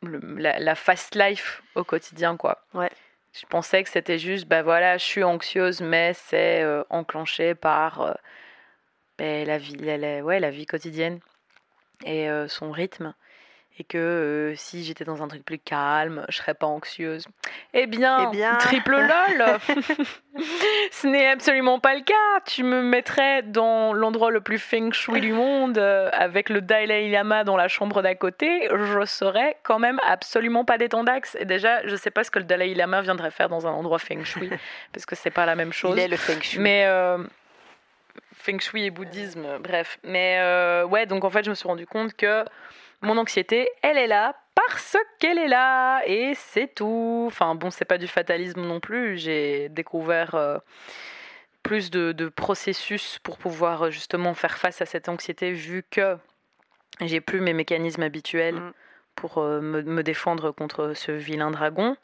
la, 0.00 0.74
fast 0.74 1.14
life 1.14 1.62
au 1.74 1.84
quotidien. 1.84 2.38
quoi. 2.38 2.64
Ouais. 2.72 2.90
Je 3.40 3.46
pensais 3.46 3.82
que 3.84 3.90
c'était 3.90 4.18
juste, 4.18 4.46
ben 4.46 4.62
voilà, 4.62 4.98
je 4.98 5.04
suis 5.04 5.22
anxieuse, 5.22 5.80
mais 5.80 6.12
c'est 6.14 6.64
enclenché 6.90 7.54
par 7.54 8.18
ben, 9.18 9.46
la, 9.46 9.58
vie, 9.58 9.76
ouais, 10.22 10.40
la 10.40 10.50
vie 10.50 10.66
quotidienne 10.66 11.20
et 12.04 12.28
euh, 12.28 12.48
son 12.48 12.70
rythme. 12.70 13.14
Et 13.78 13.84
que 13.84 13.98
euh, 13.98 14.56
si 14.56 14.82
j'étais 14.82 15.04
dans 15.04 15.22
un 15.22 15.28
truc 15.28 15.44
plus 15.44 15.58
calme, 15.58 16.24
je 16.28 16.38
serais 16.38 16.54
pas 16.54 16.66
anxieuse. 16.66 17.26
Eh 17.74 17.86
bien, 17.86 18.28
eh 18.28 18.36
bien... 18.36 18.56
triple 18.56 18.96
lol 18.96 19.58
Ce 20.90 21.06
n'est 21.06 21.28
absolument 21.28 21.78
pas 21.78 21.94
le 21.94 22.02
cas. 22.02 22.40
Tu 22.44 22.64
me 22.64 22.82
mettrais 22.82 23.42
dans 23.42 23.92
l'endroit 23.92 24.30
le 24.30 24.40
plus 24.40 24.58
feng 24.58 24.92
shui 24.92 25.20
du 25.20 25.32
monde, 25.32 25.78
euh, 25.78 26.10
avec 26.12 26.48
le 26.48 26.60
Dalai 26.60 27.08
Lama 27.08 27.44
dans 27.44 27.56
la 27.56 27.68
chambre 27.68 28.02
d'à 28.02 28.14
côté, 28.14 28.68
je 28.68 29.04
serais 29.04 29.56
quand 29.62 29.78
même 29.78 30.00
absolument 30.06 30.64
pas 30.64 30.76
détendax. 30.76 31.36
Et 31.36 31.44
déjà, 31.44 31.86
je 31.86 31.94
sais 31.94 32.10
pas 32.10 32.24
ce 32.24 32.30
que 32.30 32.40
le 32.40 32.44
Dalai 32.44 32.74
Lama 32.74 33.00
viendrait 33.02 33.30
faire 33.30 33.48
dans 33.48 33.66
un 33.66 33.72
endroit 33.72 33.98
feng 33.98 34.24
shui, 34.24 34.50
parce 34.92 35.06
que 35.06 35.14
c'est 35.14 35.30
pas 35.30 35.46
la 35.46 35.54
même 35.54 35.72
chose. 35.72 35.96
Il 35.96 36.02
est 36.02 36.08
le 36.08 36.16
feng 36.16 36.40
shui. 36.40 36.58
Mais 36.58 36.86
feng 38.38 38.60
shui 38.60 38.84
et 38.84 38.90
bouddhisme, 38.90 39.58
bref. 39.60 39.98
Mais 40.02 40.38
euh, 40.40 40.84
ouais, 40.84 41.06
donc 41.06 41.24
en 41.24 41.30
fait, 41.30 41.44
je 41.44 41.50
me 41.50 41.54
suis 41.54 41.68
rendu 41.68 41.86
compte 41.86 42.14
que 42.14 42.44
mon 43.02 43.16
anxiété, 43.16 43.70
elle 43.82 43.96
est 43.96 44.06
là 44.06 44.34
parce 44.54 44.96
qu'elle 45.18 45.38
est 45.38 45.48
là 45.48 46.02
et 46.04 46.32
c'est 46.34 46.74
tout. 46.74 47.24
Enfin 47.26 47.54
bon, 47.54 47.70
c'est 47.70 47.84
pas 47.84 47.98
du 47.98 48.08
fatalisme 48.08 48.60
non 48.60 48.80
plus. 48.80 49.16
J'ai 49.18 49.68
découvert 49.68 50.34
euh, 50.34 50.58
plus 51.62 51.90
de, 51.90 52.28
processus 52.28 53.18
pour 53.22 53.38
pouvoir 53.38 53.84
euh, 53.84 53.90
justement 53.90 54.34
faire 54.34 54.58
face 54.58 54.82
à 54.82 54.86
cette 54.86 55.08
anxiété 55.08 55.52
vu 55.52 55.84
que 55.88 56.16
j'ai 57.00 57.20
plus 57.20 57.40
mes 57.40 57.52
mécanismes 57.52 58.02
habituels 58.02 58.56
mm. 58.56 58.72
pour 59.14 59.40
me, 59.40 60.02
défendre 60.02 60.50
contre 60.50 60.92
ce 60.94 61.12
vilain 61.12 61.50
dragon. 61.52 61.96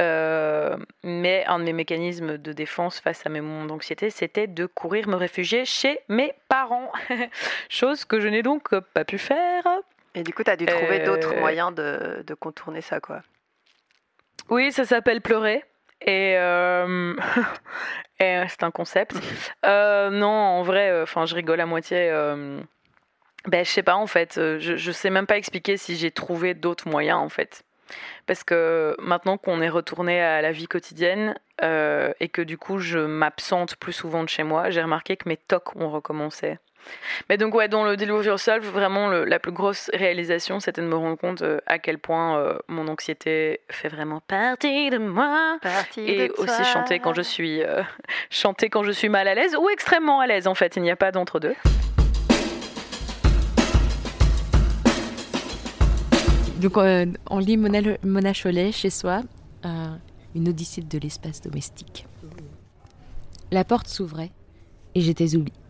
Euh, 0.00 0.76
mais 1.04 1.44
un 1.46 1.58
de 1.58 1.64
mes 1.64 1.72
mécanismes 1.72 2.38
de 2.38 2.52
défense 2.52 2.98
face 2.98 3.24
à 3.26 3.28
mes 3.28 3.40
moments 3.40 3.66
d'anxiété, 3.66 4.10
c'était 4.10 4.46
de 4.46 4.66
courir 4.66 5.06
me 5.06 5.16
réfugier 5.16 5.64
chez 5.64 6.00
mes 6.08 6.34
parents. 6.48 6.90
Chose 7.68 8.04
que 8.04 8.18
je 8.18 8.28
n'ai 8.28 8.42
donc 8.42 8.74
pas 8.94 9.04
pu 9.04 9.18
faire. 9.18 9.64
Et 10.14 10.22
du 10.22 10.32
coup, 10.34 10.44
tu 10.44 10.50
as 10.50 10.56
dû 10.56 10.66
trouver 10.66 11.00
d'autres 11.00 11.34
euh, 11.34 11.40
moyens 11.40 11.74
de, 11.74 12.22
de, 12.26 12.34
contourner 12.34 12.80
ça, 12.80 13.00
quoi. 13.00 13.22
Oui, 14.50 14.72
ça 14.72 14.84
s'appelle 14.84 15.20
pleurer. 15.20 15.64
Et, 16.02 16.36
euh, 16.36 17.14
c'est 18.18 18.62
un 18.62 18.70
concept. 18.70 19.14
non, 19.64 20.26
en 20.26 20.62
vrai, 20.62 21.02
enfin, 21.02 21.26
je 21.26 21.34
rigole 21.34 21.60
à 21.60 21.66
moitié. 21.66 22.10
Ben, 23.44 23.64
je 23.64 23.70
sais 23.70 23.82
pas 23.82 23.96
en 23.96 24.06
fait. 24.06 24.34
Je, 24.36 24.76
je 24.76 24.92
sais 24.92 25.10
même 25.10 25.26
pas 25.26 25.36
expliquer 25.36 25.76
si 25.76 25.96
j'ai 25.96 26.12
trouvé 26.12 26.54
d'autres 26.54 26.88
moyens 26.88 27.18
en 27.18 27.28
fait. 27.28 27.64
Parce 28.26 28.44
que 28.44 28.96
maintenant 28.98 29.38
qu'on 29.38 29.60
est 29.60 29.68
retourné 29.68 30.20
à 30.20 30.42
la 30.42 30.52
vie 30.52 30.68
quotidienne 30.68 31.38
euh, 31.62 32.12
et 32.20 32.28
que 32.28 32.42
du 32.42 32.58
coup 32.58 32.78
je 32.78 32.98
m'absente 32.98 33.76
plus 33.76 33.92
souvent 33.92 34.22
de 34.22 34.28
chez 34.28 34.42
moi, 34.42 34.70
j'ai 34.70 34.82
remarqué 34.82 35.16
que 35.16 35.28
mes 35.28 35.36
tocs 35.36 35.76
ont 35.76 35.90
recommencé. 35.90 36.58
Mais 37.28 37.36
donc 37.36 37.54
ouais, 37.54 37.68
dans 37.68 37.84
le 37.84 37.96
Deal 37.96 38.12
with 38.12 38.26
Yourself, 38.26 38.64
vraiment 38.64 39.08
la 39.08 39.38
plus 39.38 39.52
grosse 39.52 39.90
réalisation, 39.92 40.60
c'était 40.60 40.82
de 40.82 40.86
me 40.86 40.96
rendre 40.96 41.16
compte 41.16 41.42
euh, 41.42 41.58
à 41.66 41.78
quel 41.78 41.98
point 41.98 42.38
euh, 42.38 42.58
mon 42.68 42.88
anxiété 42.88 43.60
fait 43.70 43.88
vraiment 43.88 44.20
partie 44.20 44.90
de 44.90 44.98
moi. 44.98 45.58
et 45.96 46.30
aussi 46.38 46.64
chanter 46.64 46.98
quand 46.98 47.14
je 47.14 47.22
suis 47.22 47.62
chanter 48.30 48.70
quand 48.70 48.82
je 48.82 48.92
suis 48.92 49.08
mal 49.08 49.28
à 49.28 49.34
l'aise 49.34 49.56
ou 49.56 49.68
extrêmement 49.68 50.20
à 50.20 50.26
l'aise 50.26 50.46
en 50.46 50.54
fait. 50.54 50.76
Il 50.76 50.82
n'y 50.82 50.90
a 50.90 50.96
pas 50.96 51.12
d'entre 51.12 51.40
deux. 51.40 51.54
Donc, 56.62 56.76
euh, 56.76 57.06
on 57.28 57.40
lit 57.40 57.56
Mona, 57.56 58.32
Cholet 58.32 58.70
chez 58.70 58.88
soi, 58.88 59.22
euh, 59.64 59.96
une 60.36 60.48
odyssée 60.48 60.80
de 60.80 60.96
l'espace 60.96 61.40
domestique. 61.40 62.06
La 63.50 63.64
porte 63.64 63.88
s'ouvrait 63.88 64.30
et 64.94 65.00
j'étais 65.00 65.34
oubliée. 65.34 65.61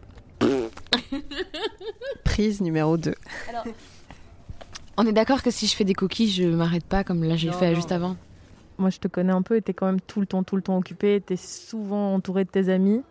Prise 2.24 2.60
numéro 2.60 2.96
2. 2.96 3.14
on 4.96 5.06
est 5.06 5.12
d'accord 5.12 5.42
que 5.42 5.50
si 5.50 5.66
je 5.66 5.74
fais 5.74 5.84
des 5.84 5.94
cookies, 5.94 6.30
je 6.30 6.44
m'arrête 6.44 6.84
pas 6.84 7.04
comme 7.04 7.24
là 7.24 7.36
j'ai 7.36 7.52
fait 7.52 7.74
juste 7.74 7.92
avant? 7.92 8.16
Moi, 8.78 8.90
je 8.90 8.98
te 8.98 9.08
connais 9.08 9.32
un 9.32 9.42
peu 9.42 9.56
et 9.56 9.62
t'es 9.62 9.74
quand 9.74 9.86
même 9.86 10.00
tout 10.00 10.20
le 10.20 10.26
temps, 10.26 10.42
tout 10.42 10.56
le 10.56 10.62
temps 10.62 10.76
occupé. 10.76 11.22
T'es 11.24 11.36
souvent 11.36 12.14
entouré 12.14 12.44
de 12.44 12.50
tes 12.50 12.68
amis. 12.68 13.02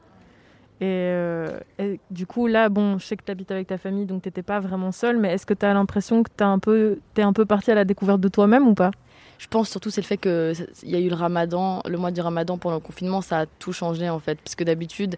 Euh, 0.81 1.59
et, 1.77 1.99
du 2.09 2.25
coup, 2.25 2.47
là, 2.47 2.69
bon, 2.69 2.97
je 2.97 3.05
sais 3.05 3.15
que 3.15 3.23
tu 3.23 3.31
habites 3.31 3.51
avec 3.51 3.67
ta 3.67 3.77
famille, 3.77 4.05
donc 4.05 4.23
tu 4.23 4.27
n'étais 4.27 4.41
pas 4.41 4.59
vraiment 4.59 4.91
seule, 4.91 5.17
mais 5.17 5.33
est-ce 5.33 5.45
que 5.45 5.53
tu 5.53 5.65
as 5.65 5.73
l'impression 5.73 6.23
que 6.23 6.29
tu 6.35 6.43
es 6.43 6.47
un 6.47 6.59
peu, 6.59 6.99
es 7.15 7.21
un 7.21 7.33
peu 7.33 7.45
partie 7.45 7.71
à 7.71 7.75
la 7.75 7.85
découverte 7.85 8.19
de 8.19 8.27
toi-même 8.27 8.67
ou 8.67 8.73
pas? 8.73 8.91
Je 9.37 9.47
pense 9.47 9.69
surtout 9.69 9.89
c'est 9.89 10.01
le 10.01 10.05
fait 10.05 10.17
qu'il 10.17 10.89
y 10.89 10.95
a 10.95 10.99
eu 10.99 11.09
le 11.09 11.15
ramadan, 11.15 11.81
le 11.87 11.97
mois 11.97 12.11
du 12.11 12.21
ramadan 12.21 12.57
pendant 12.57 12.75
le 12.75 12.81
confinement, 12.81 13.21
ça 13.21 13.39
a 13.39 13.45
tout 13.45 13.73
changé 13.73 14.09
en 14.09 14.19
fait. 14.19 14.39
Parce 14.39 14.55
que 14.55 14.63
d'habitude, 14.63 15.15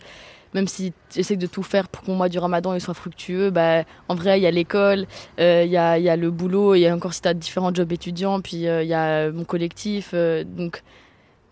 même 0.53 0.67
si 0.67 0.93
j'essaie 1.13 1.35
de 1.35 1.47
tout 1.47 1.63
faire 1.63 1.87
pour 1.87 2.03
que 2.03 2.11
mon 2.11 2.17
mois 2.17 2.29
du 2.29 2.39
ramadan 2.39 2.73
il 2.73 2.81
soit 2.81 2.93
fructueux, 2.93 3.49
bah, 3.49 3.83
en 4.07 4.15
vrai, 4.15 4.39
il 4.39 4.43
y 4.43 4.47
a 4.47 4.51
l'école, 4.51 5.05
euh, 5.39 5.63
il 5.65 5.71
y, 5.71 5.77
a, 5.77 5.97
y, 5.97 6.09
a, 6.09 6.15
le 6.15 6.31
boulot, 6.31 6.75
il 6.75 6.81
y 6.81 6.87
a 6.87 6.95
encore 6.95 7.13
si 7.13 7.21
tu 7.21 7.27
as 7.27 7.33
différents 7.33 7.73
jobs 7.73 7.91
étudiants, 7.91 8.41
puis 8.41 8.67
euh, 8.67 8.83
il 8.83 8.89
y 8.89 8.93
a 8.93 9.31
mon 9.31 9.43
collectif. 9.43 10.13
donc, 10.13 10.83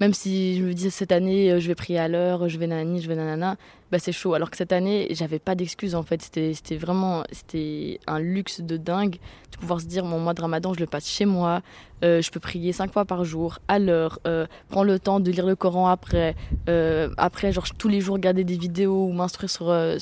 même 0.01 0.15
si 0.15 0.57
je 0.57 0.63
me 0.63 0.73
dis 0.73 0.89
cette 0.89 1.11
année, 1.11 1.61
je 1.61 1.67
vais 1.67 1.75
prier 1.75 1.99
à 1.99 2.07
l'heure, 2.07 2.49
je 2.49 2.57
vais 2.57 2.65
nanani, 2.65 3.01
je 3.01 3.07
vais 3.07 3.15
nanana, 3.15 3.55
bah, 3.91 3.99
c'est 3.99 4.11
chaud. 4.11 4.33
Alors 4.33 4.49
que 4.49 4.57
cette 4.57 4.71
année, 4.71 5.07
j'avais 5.11 5.37
pas 5.37 5.53
d'excuses 5.53 5.93
en 5.93 6.01
fait. 6.01 6.21
C'était 6.23 6.77
vraiment 6.77 7.23
c'était 7.31 7.99
un 8.07 8.19
luxe 8.19 8.61
de 8.61 8.77
dingue 8.77 9.17
de 9.51 9.57
pouvoir 9.57 9.79
se 9.79 9.85
dire 9.85 10.03
mon 10.03 10.19
mois 10.19 10.33
de 10.33 10.41
ramadan, 10.41 10.73
je 10.73 10.79
le 10.79 10.87
passe 10.87 11.07
chez 11.07 11.25
moi. 11.25 11.61
Euh, 12.03 12.19
je 12.19 12.31
peux 12.31 12.39
prier 12.39 12.73
cinq 12.73 12.91
fois 12.91 13.05
par 13.05 13.25
jour, 13.25 13.59
à 13.67 13.77
l'heure, 13.77 14.19
euh, 14.25 14.47
prendre 14.69 14.87
le 14.87 14.97
temps 14.97 15.19
de 15.19 15.29
lire 15.29 15.45
le 15.45 15.55
Coran 15.55 15.87
après. 15.87 16.35
Euh, 16.67 17.09
après, 17.17 17.51
genre 17.51 17.67
tous 17.77 17.87
les 17.87 18.01
jours 18.01 18.15
regarder 18.15 18.43
des 18.43 18.57
vidéos 18.57 19.05
ou 19.05 19.11
m'instruire 19.11 19.51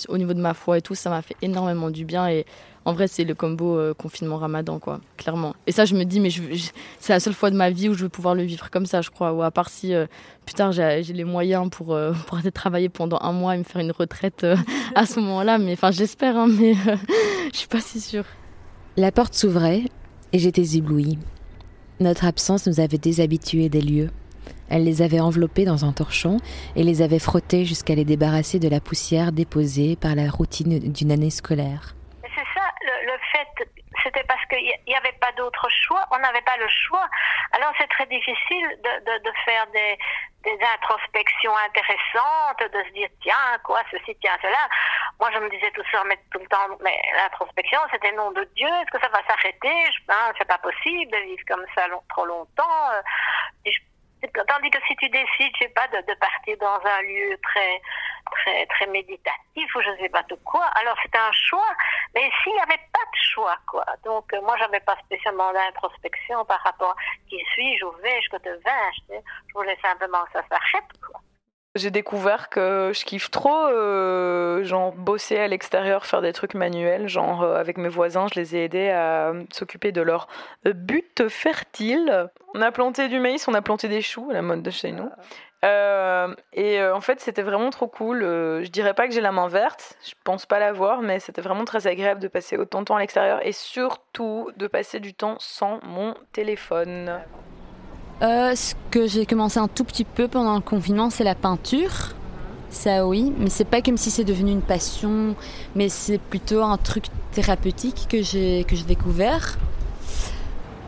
au 0.07 0.17
niveau 0.17 0.33
de 0.33 0.39
ma 0.39 0.53
foi 0.53 0.77
et 0.77 0.81
tout, 0.81 0.95
ça 0.95 1.09
m'a 1.09 1.21
fait 1.21 1.35
énormément 1.41 1.89
du 1.89 2.05
bien. 2.05 2.29
Et 2.29 2.45
en 2.85 2.93
vrai, 2.93 3.07
c'est 3.07 3.23
le 3.23 3.35
combo 3.35 3.77
euh, 3.77 3.93
confinement-ramadan, 3.93 4.79
quoi, 4.79 5.01
clairement. 5.17 5.55
Et 5.67 5.71
ça, 5.71 5.85
je 5.85 5.95
me 5.95 6.05
dis, 6.05 6.19
mais 6.19 6.29
c'est 6.99 7.13
la 7.13 7.19
seule 7.19 7.33
fois 7.33 7.51
de 7.51 7.55
ma 7.55 7.69
vie 7.69 7.89
où 7.89 7.93
je 7.93 8.03
vais 8.03 8.09
pouvoir 8.09 8.35
le 8.35 8.43
vivre 8.43 8.69
comme 8.69 8.85
ça, 8.85 9.01
je 9.01 9.09
crois. 9.09 9.33
Ou 9.33 9.43
à 9.43 9.51
part 9.51 9.69
si 9.69 9.93
euh, 9.93 10.05
plus 10.45 10.55
tard 10.55 10.71
j'ai 10.71 11.01
les 11.01 11.23
moyens 11.23 11.69
pour, 11.69 11.93
euh, 11.93 12.13
pour 12.27 12.37
aller 12.37 12.51
travailler 12.51 12.89
pendant 12.89 13.19
un 13.21 13.33
mois 13.33 13.55
et 13.55 13.57
me 13.57 13.63
faire 13.63 13.81
une 13.81 13.91
retraite 13.91 14.45
à 14.95 15.05
ce 15.05 15.19
moment-là. 15.19 15.57
Mais 15.57 15.73
enfin, 15.73 15.91
j'espère, 15.91 16.37
hein, 16.37 16.47
mais 16.47 16.73
je 17.53 17.57
suis 17.57 17.67
pas 17.67 17.81
si 17.81 17.99
sûre. 17.99 18.25
La 18.97 19.11
porte 19.11 19.33
s'ouvrait 19.33 19.83
et 20.33 20.39
j'étais 20.39 20.77
éblouie. 20.77 21.19
Notre 21.99 22.25
absence 22.25 22.65
nous 22.65 22.79
avait 22.79 22.97
déshabitués 22.97 23.69
des 23.69 23.81
lieux. 23.81 24.09
Elle 24.69 24.83
les 24.83 25.01
avait 25.01 25.19
enveloppés 25.19 25.65
dans 25.65 25.83
un 25.83 25.91
torchon 25.91 26.37
et 26.75 26.83
les 26.83 27.01
avait 27.01 27.19
frottés 27.19 27.65
jusqu'à 27.65 27.95
les 27.95 28.05
débarrasser 28.05 28.59
de 28.59 28.69
la 28.69 28.79
poussière 28.79 29.31
déposée 29.31 29.95
par 29.95 30.15
la 30.15 30.29
routine 30.29 30.79
d'une 30.79 31.11
année 31.11 31.31
scolaire 31.31 31.95
qu'il 34.49 34.73
n'y 34.87 34.95
avait 34.95 35.17
pas 35.19 35.31
d'autre 35.33 35.67
choix, 35.69 36.05
on 36.11 36.19
n'avait 36.19 36.41
pas 36.41 36.57
le 36.57 36.67
choix. 36.67 37.07
Alors 37.53 37.71
c'est 37.77 37.87
très 37.89 38.05
difficile 38.07 38.67
de, 38.83 39.31
faire 39.45 39.67
des, 39.67 39.97
introspections 40.75 41.55
intéressantes, 41.67 42.59
de 42.59 42.83
se 42.87 42.93
dire 42.93 43.09
tiens 43.21 43.57
quoi 43.63 43.81
ceci, 43.91 44.15
tiens 44.21 44.37
cela. 44.41 44.67
Moi 45.19 45.29
je 45.33 45.39
me 45.39 45.49
disais 45.49 45.71
tout 45.71 45.83
ça, 45.91 46.03
mais 46.05 46.17
tout 46.31 46.39
le 46.39 46.47
temps, 46.47 46.77
mais 46.81 46.99
l'introspection 47.15 47.79
c'était 47.91 48.11
nom 48.13 48.31
de 48.31 48.43
Dieu, 48.55 48.67
est-ce 48.67 48.91
que 48.91 49.01
ça 49.01 49.09
va 49.09 49.21
s'arrêter? 49.27 49.89
Ben, 50.07 50.33
C'est 50.37 50.47
pas 50.47 50.57
possible 50.57 51.11
de 51.11 51.17
vivre 51.17 51.43
comme 51.47 51.65
ça 51.75 51.85
trop 52.09 52.25
longtemps. 52.25 52.91
Euh, 52.93 53.01
Tandis 54.47 54.69
que 54.69 54.79
si 54.87 54.95
tu 54.97 55.09
décides, 55.09 55.53
je 55.55 55.63
sais 55.63 55.69
pas, 55.69 55.87
de, 55.87 55.97
de 56.05 56.13
partir 56.15 56.57
dans 56.57 56.79
un 56.83 57.01
lieu 57.03 57.37
très, 57.41 57.81
très, 58.31 58.65
très 58.65 58.87
méditatif 58.87 59.75
ou 59.75 59.81
je 59.81 59.95
sais 59.99 60.09
pas 60.09 60.23
tout 60.23 60.39
quoi, 60.45 60.65
alors 60.81 60.95
c'est 61.01 61.15
un 61.15 61.31
choix. 61.31 61.71
Mais 62.13 62.21
ici, 62.27 62.47
il 62.47 62.53
n'y 62.53 62.59
avait 62.59 62.81
pas 62.91 63.05
de 63.05 63.17
choix, 63.33 63.57
quoi. 63.67 63.85
Donc, 64.03 64.33
euh, 64.33 64.41
moi, 64.41 64.55
j'avais 64.57 64.79
pas 64.81 64.97
spécialement 65.05 65.53
d'introspection 65.53 66.43
par 66.45 66.59
rapport 66.61 66.91
à 66.91 67.29
qui 67.29 67.39
suis-je, 67.53 67.85
où 67.85 67.91
vais-je, 68.03 68.29
que 68.29 68.43
devais-je. 68.43 69.15
Je 69.47 69.53
voulais 69.53 69.77
simplement 69.81 70.23
que 70.25 70.33
ça 70.33 70.43
s'arrête, 70.49 70.91
quoi. 71.05 71.21
J'ai 71.75 71.91
découvert 71.91 72.49
que 72.49 72.91
je 72.95 73.05
kiffe 73.05 73.29
trop, 73.29 73.67
euh, 73.67 74.63
genre 74.63 74.91
bosser 74.91 75.37
à 75.37 75.47
l'extérieur, 75.47 76.05
faire 76.05 76.21
des 76.21 76.33
trucs 76.33 76.55
manuels, 76.55 77.07
genre 77.07 77.43
euh, 77.43 77.55
avec 77.55 77.77
mes 77.77 77.89
voisins, 77.89 78.25
je 78.33 78.39
les 78.39 78.55
ai 78.55 78.63
aidés 78.63 78.89
à 78.89 79.33
s'occuper 79.51 79.91
de 79.91 80.01
leur 80.01 80.27
but 80.65 81.29
fertile. 81.29 82.29
On 82.55 82.61
a 82.61 82.71
planté 82.71 83.07
du 83.07 83.19
maïs, 83.19 83.47
on 83.47 83.53
a 83.53 83.61
planté 83.61 83.87
des 83.87 84.01
choux, 84.01 84.31
la 84.31 84.41
mode 84.41 84.63
de 84.63 84.71
chez 84.71 84.91
nous. 84.91 85.09
Euh, 85.65 86.33
et 86.53 86.79
euh, 86.79 86.95
en 86.95 87.01
fait, 87.01 87.19
c'était 87.19 87.41
vraiment 87.41 87.69
trop 87.69 87.87
cool. 87.87 88.23
Euh, 88.23 88.63
je 88.63 88.69
dirais 88.69 88.93
pas 88.93 89.07
que 89.07 89.13
j'ai 89.13 89.21
la 89.21 89.31
main 89.31 89.47
verte, 89.47 89.97
je 90.07 90.13
pense 90.23 90.45
pas 90.45 90.59
l'avoir, 90.59 91.01
mais 91.01 91.19
c'était 91.19 91.41
vraiment 91.41 91.65
très 91.65 91.87
agréable 91.87 92.21
de 92.21 92.27
passer 92.27 92.57
autant 92.57 92.79
de 92.79 92.85
temps 92.85 92.95
à 92.95 92.99
l'extérieur 92.99 93.45
et 93.45 93.51
surtout 93.51 94.51
de 94.55 94.67
passer 94.67 94.99
du 94.99 95.13
temps 95.13 95.35
sans 95.39 95.79
mon 95.83 96.15
téléphone. 96.31 97.19
Euh, 98.21 98.53
ce 98.53 98.75
que 98.91 99.07
j'ai 99.07 99.25
commencé 99.25 99.59
un 99.59 99.69
tout 99.69 99.85
petit 99.85 100.03
peu 100.03 100.27
pendant 100.27 100.55
le 100.55 100.61
confinement, 100.61 101.09
c'est 101.09 101.23
la 101.23 101.35
peinture. 101.35 102.15
Ça 102.69 103.07
oui, 103.07 103.33
mais 103.39 103.49
c'est 103.49 103.65
pas 103.65 103.81
comme 103.81 103.97
si 103.97 104.11
c'est 104.11 104.25
devenu 104.25 104.51
une 104.51 104.61
passion, 104.61 105.35
mais 105.73 105.89
c'est 105.89 106.19
plutôt 106.19 106.61
un 106.61 106.77
truc 106.77 107.05
thérapeutique 107.31 108.07
que 108.09 108.21
j'ai 108.21 108.65
que 108.67 108.75
découvert. 108.83 109.57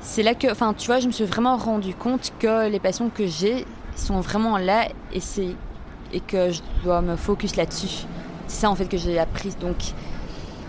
C'est 0.02 0.24
là 0.24 0.36
que, 0.36 0.52
enfin, 0.52 0.74
tu 0.78 0.88
vois, 0.88 1.00
je 1.00 1.08
me 1.08 1.12
suis 1.12 1.24
vraiment 1.24 1.56
rendu 1.56 1.96
compte 1.96 2.34
que 2.38 2.70
les 2.70 2.80
passions 2.80 3.10
que 3.10 3.26
j'ai 3.26 3.66
sont 3.96 4.20
vraiment 4.20 4.58
là 4.58 4.90
et 5.14 5.20
c'est 5.22 5.56
et 6.14 6.20
que 6.20 6.52
je 6.52 6.62
dois 6.84 7.02
me 7.02 7.16
focus 7.16 7.56
là-dessus. 7.56 8.06
C'est 8.48 8.62
ça 8.62 8.70
en 8.70 8.76
fait 8.76 8.86
que 8.86 8.98
j'ai 8.98 9.18
appris. 9.18 9.52
Donc, 9.62 9.78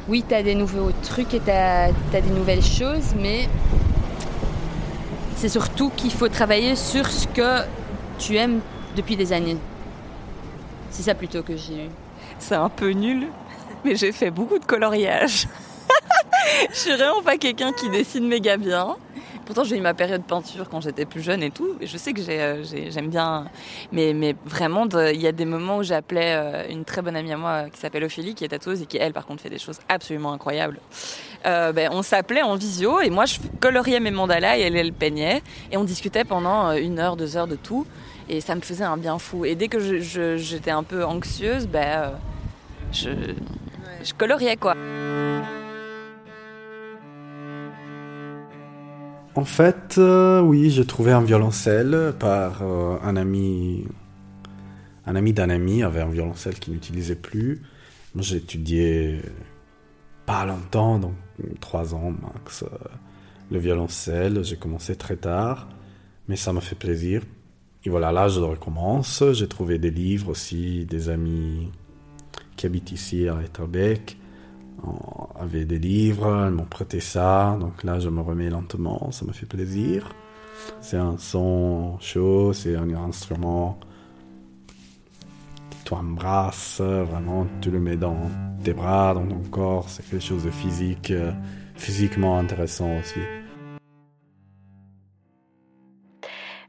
oui, 0.08 0.24
t'as 0.26 0.42
des 0.42 0.54
nouveaux 0.54 0.92
trucs 1.02 1.34
et 1.34 1.40
t'as 1.40 1.88
as 1.88 2.20
des 2.20 2.30
nouvelles 2.30 2.62
choses, 2.62 3.14
mais 3.20 3.48
c'est 5.42 5.48
surtout 5.48 5.90
qu'il 5.96 6.12
faut 6.12 6.28
travailler 6.28 6.76
sur 6.76 7.10
ce 7.10 7.26
que 7.26 7.62
tu 8.16 8.36
aimes 8.36 8.60
depuis 8.94 9.16
des 9.16 9.32
années. 9.32 9.56
C'est 10.88 11.02
ça 11.02 11.16
plutôt 11.16 11.42
que 11.42 11.56
j'ai 11.56 11.86
eu. 11.86 11.88
C'est 12.38 12.54
un 12.54 12.68
peu 12.68 12.90
nul, 12.90 13.26
mais 13.84 13.96
j'ai 13.96 14.12
fait 14.12 14.30
beaucoup 14.30 14.60
de 14.60 14.64
coloriage. 14.64 15.48
je 16.70 16.76
suis 16.76 16.92
vraiment 16.92 17.22
pas 17.22 17.38
quelqu'un 17.38 17.72
qui 17.72 17.90
dessine 17.90 18.28
méga 18.28 18.56
bien. 18.56 18.94
Pourtant, 19.44 19.64
j'ai 19.64 19.76
eu 19.76 19.80
ma 19.80 19.94
période 19.94 20.22
peinture 20.22 20.68
quand 20.68 20.80
j'étais 20.80 21.04
plus 21.04 21.20
jeune 21.20 21.42
et 21.42 21.50
tout. 21.50 21.76
Et 21.80 21.86
je 21.86 21.96
sais 21.96 22.12
que 22.12 22.20
euh, 22.28 22.62
j'aime 22.90 23.10
bien. 23.10 23.46
Mais, 23.90 24.12
mais 24.12 24.36
vraiment, 24.44 24.86
il 25.12 25.20
y 25.20 25.26
a 25.26 25.32
des 25.32 25.44
moments 25.44 25.78
où 25.78 25.82
j'appelais 25.82 26.34
euh, 26.34 26.68
une 26.70 26.84
très 26.84 27.02
bonne 27.02 27.16
amie 27.16 27.32
à 27.32 27.36
moi 27.36 27.64
qui 27.70 27.80
s'appelle 27.80 28.04
Ophélie, 28.04 28.34
qui 28.34 28.44
est 28.44 28.48
tatoueuse 28.48 28.82
et 28.82 28.86
qui, 28.86 28.98
elle, 28.98 29.12
par 29.12 29.26
contre, 29.26 29.42
fait 29.42 29.50
des 29.50 29.58
choses 29.58 29.80
absolument 29.88 30.32
incroyables. 30.32 30.78
Euh, 31.44 31.72
ben, 31.72 31.90
on 31.92 32.02
s'appelait 32.02 32.42
en 32.42 32.54
visio 32.54 33.00
et 33.00 33.10
moi, 33.10 33.24
je 33.24 33.38
coloriais 33.60 33.98
mes 33.98 34.12
mandalas 34.12 34.58
et 34.58 34.62
elle, 34.62 34.76
elle 34.76 34.92
peignait. 34.92 35.42
Et 35.72 35.76
on 35.76 35.84
discutait 35.84 36.24
pendant 36.24 36.72
une 36.72 37.00
heure, 37.00 37.16
deux 37.16 37.36
heures 37.36 37.48
de 37.48 37.56
tout. 37.56 37.86
Et 38.28 38.40
ça 38.40 38.54
me 38.54 38.60
faisait 38.60 38.84
un 38.84 38.96
bien 38.96 39.18
fou. 39.18 39.44
Et 39.44 39.56
dès 39.56 39.66
que 39.66 40.00
j'étais 40.38 40.70
un 40.70 40.84
peu 40.84 41.04
anxieuse, 41.04 41.66
ben, 41.66 42.12
je, 42.92 43.10
je 44.04 44.14
coloriais, 44.14 44.56
quoi. 44.56 44.74
En 49.34 49.46
fait, 49.46 49.94
euh, 49.96 50.42
oui, 50.42 50.68
j'ai 50.70 50.84
trouvé 50.84 51.10
un 51.10 51.22
violoncelle 51.22 52.12
par 52.18 52.62
euh, 52.62 52.98
un 53.02 53.16
ami. 53.16 53.86
Un 55.06 55.16
ami 55.16 55.32
d'un 55.32 55.48
ami 55.48 55.82
avait 55.82 56.02
un 56.02 56.10
violoncelle 56.10 56.58
qu'il 56.58 56.74
n'utilisait 56.74 57.16
plus. 57.16 57.62
Moi, 58.14 58.22
j'ai 58.22 58.36
étudié 58.36 59.20
pas 60.26 60.44
longtemps, 60.44 60.98
donc 60.98 61.14
trois 61.60 61.94
ans 61.94 62.10
max, 62.10 62.62
euh, 62.62 62.66
le 63.50 63.58
violoncelle. 63.58 64.44
J'ai 64.44 64.56
commencé 64.56 64.96
très 64.96 65.16
tard, 65.16 65.68
mais 66.28 66.36
ça 66.36 66.52
m'a 66.52 66.60
fait 66.60 66.76
plaisir. 66.76 67.22
Et 67.84 67.90
voilà, 67.90 68.12
là, 68.12 68.28
je 68.28 68.38
recommence. 68.38 69.24
J'ai 69.32 69.48
trouvé 69.48 69.78
des 69.78 69.90
livres 69.90 70.28
aussi, 70.28 70.84
des 70.84 71.08
amis 71.08 71.70
qui 72.56 72.66
habitent 72.66 72.92
ici 72.92 73.28
à 73.28 73.40
Etterbeek 73.42 74.18
avait 75.38 75.64
des 75.64 75.78
livres, 75.78 76.44
elles 76.46 76.52
m'ont 76.52 76.64
prêté 76.64 77.00
ça, 77.00 77.56
donc 77.60 77.82
là 77.84 77.98
je 77.98 78.08
me 78.08 78.20
remets 78.20 78.50
lentement, 78.50 79.10
ça 79.10 79.24
me 79.24 79.32
fait 79.32 79.46
plaisir. 79.46 80.08
C'est 80.80 80.96
un 80.96 81.18
son 81.18 81.98
chaud, 82.00 82.52
c'est 82.52 82.76
un 82.76 82.88
instrument 82.94 83.78
qui 85.70 85.84
t'embrasse, 85.84 86.80
vraiment 86.80 87.46
tu 87.60 87.70
le 87.70 87.80
mets 87.80 87.96
dans 87.96 88.30
tes 88.62 88.72
bras, 88.72 89.14
dans 89.14 89.26
ton 89.26 89.42
corps, 89.50 89.88
c'est 89.88 90.08
quelque 90.08 90.24
chose 90.24 90.44
de 90.44 90.50
physique, 90.50 91.12
physiquement 91.74 92.38
intéressant 92.38 92.98
aussi. 92.98 93.20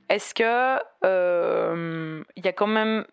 Est-ce 0.10 0.34
que 0.34 0.76
il 0.76 1.08
euh, 1.08 2.24
y 2.44 2.48
a 2.48 2.54
quand 2.54 2.68
même 2.68 3.06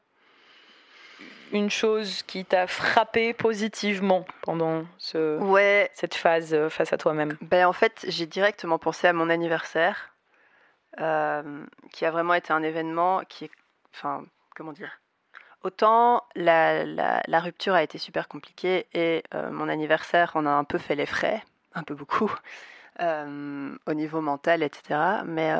une 1.52 1.70
chose 1.70 2.22
qui 2.22 2.44
t'a 2.44 2.66
frappé 2.66 3.32
positivement 3.32 4.24
pendant 4.42 4.84
ce, 4.98 5.38
Ouais, 5.38 5.90
cette 5.94 6.14
phase 6.14 6.54
euh, 6.54 6.68
face 6.68 6.92
à 6.92 6.98
toi-même 6.98 7.36
ben 7.40 7.66
en 7.66 7.72
fait, 7.72 8.04
j'ai 8.08 8.26
directement 8.26 8.78
pensé 8.78 9.06
à 9.06 9.12
mon 9.12 9.30
anniversaire, 9.30 10.14
euh, 11.00 11.64
qui 11.92 12.04
a 12.04 12.10
vraiment 12.10 12.34
été 12.34 12.52
un 12.52 12.62
événement 12.62 13.22
qui 13.28 13.46
est. 13.46 13.50
Enfin, 13.94 14.24
comment 14.54 14.72
dire 14.72 15.00
Autant 15.62 16.24
la, 16.34 16.84
la, 16.84 17.22
la 17.26 17.40
rupture 17.40 17.74
a 17.74 17.82
été 17.82 17.98
super 17.98 18.28
compliquée 18.28 18.86
et 18.94 19.22
euh, 19.34 19.50
mon 19.50 19.68
anniversaire 19.68 20.32
en 20.34 20.46
a 20.46 20.50
un 20.50 20.64
peu 20.64 20.78
fait 20.78 20.94
les 20.94 21.06
frais, 21.06 21.42
un 21.74 21.82
peu 21.82 21.94
beaucoup, 21.94 22.32
euh, 23.00 23.76
au 23.86 23.94
niveau 23.94 24.20
mental, 24.22 24.62
etc. 24.62 25.22
Mais 25.26 25.52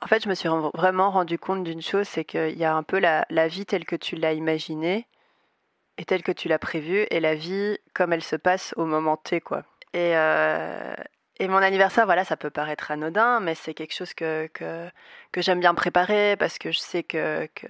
en 0.00 0.06
fait, 0.06 0.22
je 0.22 0.28
me 0.28 0.34
suis 0.34 0.48
vraiment 0.74 1.10
rendu 1.10 1.38
compte 1.38 1.64
d'une 1.64 1.82
chose, 1.82 2.06
c'est 2.06 2.24
qu'il 2.24 2.56
y 2.56 2.64
a 2.64 2.74
un 2.74 2.82
peu 2.82 2.98
la, 2.98 3.26
la 3.30 3.48
vie 3.48 3.66
telle 3.66 3.84
que 3.84 3.96
tu 3.96 4.16
l'as 4.16 4.32
imaginée 4.32 5.06
et 5.98 6.04
telle 6.04 6.22
que 6.22 6.32
tu 6.32 6.46
l'as 6.46 6.60
prévue, 6.60 7.06
et 7.10 7.18
la 7.18 7.34
vie 7.34 7.76
comme 7.92 8.12
elle 8.12 8.22
se 8.22 8.36
passe 8.36 8.72
au 8.76 8.84
moment 8.84 9.16
T, 9.16 9.40
quoi. 9.40 9.64
Et, 9.94 10.16
euh, 10.16 10.94
et 11.40 11.48
mon 11.48 11.58
anniversaire, 11.58 12.04
voilà, 12.04 12.24
ça 12.24 12.36
peut 12.36 12.50
paraître 12.50 12.92
anodin, 12.92 13.40
mais 13.40 13.56
c'est 13.56 13.74
quelque 13.74 13.94
chose 13.94 14.14
que, 14.14 14.48
que, 14.54 14.88
que 15.32 15.40
j'aime 15.40 15.60
bien 15.60 15.74
préparer 15.74 16.36
parce 16.36 16.58
que 16.58 16.70
je 16.70 16.78
sais 16.78 17.02
que, 17.02 17.48
que 17.54 17.66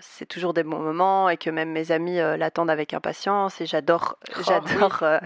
c'est 0.00 0.26
toujours 0.26 0.52
des 0.52 0.62
bons 0.62 0.78
moments 0.78 1.28
et 1.28 1.36
que 1.38 1.48
même 1.50 1.70
mes 1.70 1.90
amis 1.90 2.18
euh, 2.18 2.36
l'attendent 2.36 2.70
avec 2.70 2.92
impatience 2.92 3.60
et 3.60 3.66
j'adore, 3.66 4.18
j'adore, 4.46 5.02
euh, 5.02 5.18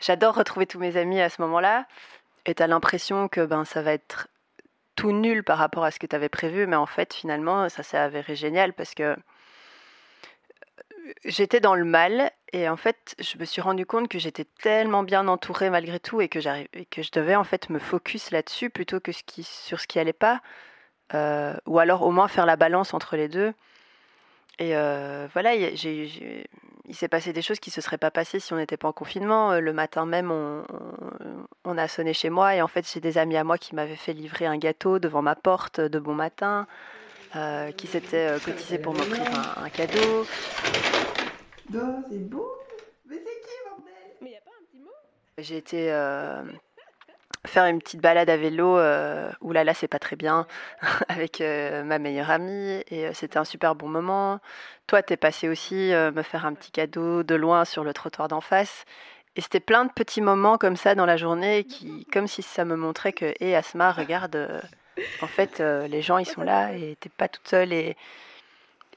j'adore 0.00 0.34
retrouver 0.34 0.66
tous 0.66 0.78
mes 0.78 0.96
amis 0.96 1.20
à 1.20 1.28
ce 1.30 1.40
moment-là. 1.42 1.86
Et 2.46 2.54
t'as 2.54 2.66
l'impression 2.66 3.28
que 3.28 3.44
ben 3.44 3.64
ça 3.64 3.82
va 3.82 3.92
être 3.92 4.28
tout 5.00 5.12
nul 5.12 5.42
par 5.42 5.56
rapport 5.56 5.84
à 5.84 5.90
ce 5.90 5.98
que 5.98 6.06
tu 6.06 6.14
avais 6.14 6.28
prévu, 6.28 6.66
mais 6.66 6.76
en 6.76 6.84
fait, 6.84 7.14
finalement, 7.14 7.70
ça 7.70 7.82
s'est 7.82 7.96
avéré 7.96 8.36
génial 8.36 8.74
parce 8.74 8.94
que 8.94 9.16
j'étais 11.24 11.58
dans 11.58 11.74
le 11.74 11.86
mal 11.86 12.30
et 12.52 12.68
en 12.68 12.76
fait, 12.76 13.16
je 13.18 13.38
me 13.38 13.46
suis 13.46 13.62
rendu 13.62 13.86
compte 13.86 14.08
que 14.08 14.18
j'étais 14.18 14.44
tellement 14.44 15.02
bien 15.02 15.26
entourée 15.26 15.70
malgré 15.70 16.00
tout 16.00 16.20
et 16.20 16.28
que, 16.28 16.38
et 16.74 16.84
que 16.84 17.02
je 17.02 17.10
devais 17.12 17.34
en 17.34 17.44
fait 17.44 17.70
me 17.70 17.78
focus 17.78 18.30
là-dessus 18.30 18.68
plutôt 18.68 19.00
que 19.00 19.12
ce 19.12 19.22
qui, 19.22 19.42
sur 19.42 19.80
ce 19.80 19.86
qui 19.86 19.98
allait 19.98 20.12
pas, 20.12 20.42
euh, 21.14 21.54
ou 21.64 21.78
alors 21.78 22.02
au 22.02 22.10
moins 22.10 22.28
faire 22.28 22.44
la 22.44 22.56
balance 22.56 22.92
entre 22.92 23.16
les 23.16 23.28
deux. 23.28 23.54
Et 24.60 24.76
euh, 24.76 25.26
voilà, 25.32 25.54
il 25.54 26.94
s'est 26.94 27.08
passé 27.08 27.32
des 27.32 27.40
choses 27.40 27.60
qui 27.60 27.70
se 27.70 27.80
seraient 27.80 27.96
pas 27.98 28.10
passées 28.10 28.40
si 28.40 28.52
on 28.52 28.56
n'était 28.56 28.76
pas 28.76 28.88
en 28.88 28.92
confinement. 28.92 29.52
Euh, 29.52 29.60
Le 29.60 29.72
matin 29.72 30.04
même, 30.04 30.30
on, 30.30 30.64
on- 30.68 31.46
on 31.64 31.78
a 31.78 31.88
sonné 31.88 32.12
chez 32.12 32.28
moi 32.28 32.54
et 32.54 32.62
en 32.62 32.68
fait, 32.68 32.86
j'ai 32.92 33.00
des 33.00 33.16
amis 33.16 33.38
à 33.38 33.44
moi 33.44 33.56
qui 33.56 33.74
m'avaient 33.74 33.96
fait 33.96 34.12
livrer 34.12 34.44
un 34.46 34.58
gâteau 34.58 34.98
devant 34.98 35.22
ma 35.22 35.34
porte 35.34 35.80
de 35.80 35.98
bon 35.98 36.14
matin, 36.14 36.66
euh, 37.36 37.72
qui 37.72 37.86
s'étaient 37.86 38.36
euh, 38.36 38.38
cotisés 38.38 38.78
pour 38.78 38.92
m'offrir 38.92 39.22
un, 39.34 39.62
un 39.64 39.70
cadeau. 39.70 40.26
c'est 41.72 42.18
beau. 42.28 42.52
Mais 43.06 43.16
c'est 43.16 43.40
qui, 43.40 43.56
bordel? 43.66 43.94
Mais 44.20 44.30
y 44.32 44.36
a 44.36 44.40
pas 44.40 44.50
un 44.60 44.64
petit 44.66 44.78
mot? 44.78 44.90
J'ai 45.38 45.56
été 45.56 45.90
euh, 45.90 46.42
faire 47.46 47.66
une 47.66 47.78
petite 47.80 48.00
balade 48.00 48.28
à 48.28 48.36
vélo, 48.36 48.76
euh, 48.78 49.30
là 49.42 49.74
c'est 49.74 49.88
pas 49.88 49.98
très 49.98 50.16
bien, 50.16 50.46
avec 51.08 51.40
euh, 51.40 51.82
ma 51.84 51.98
meilleure 51.98 52.30
amie, 52.30 52.82
et 52.90 53.06
euh, 53.06 53.10
c'était 53.14 53.38
un 53.38 53.44
super 53.44 53.74
bon 53.74 53.88
moment. 53.88 54.40
Toi, 54.86 55.02
t'es 55.02 55.16
passé 55.16 55.48
aussi 55.48 55.92
me 55.92 56.22
faire 56.22 56.46
un 56.46 56.54
petit 56.54 56.72
cadeau 56.72 57.22
de 57.22 57.34
loin 57.36 57.64
sur 57.64 57.84
le 57.84 57.92
trottoir 57.92 58.26
d'en 58.26 58.40
face. 58.40 58.84
Et 59.36 59.40
c'était 59.40 59.60
plein 59.60 59.84
de 59.84 59.92
petits 59.92 60.20
moments 60.20 60.58
comme 60.58 60.74
ça 60.74 60.96
dans 60.96 61.06
la 61.06 61.16
journée, 61.16 61.62
qui, 61.62 62.06
comme 62.06 62.26
si 62.26 62.42
ça 62.42 62.64
me 62.64 62.74
montrait 62.74 63.12
que, 63.12 63.32
hé 63.38 63.54
Asma, 63.54 63.92
regarde, 63.92 64.60
en 65.22 65.28
fait, 65.28 65.60
les 65.60 66.02
gens 66.02 66.18
ils 66.18 66.26
sont 66.26 66.42
là 66.42 66.72
et 66.72 66.96
t'es 66.98 67.08
pas 67.08 67.28
toute 67.28 67.46
seule. 67.46 67.72
Et, 67.72 67.96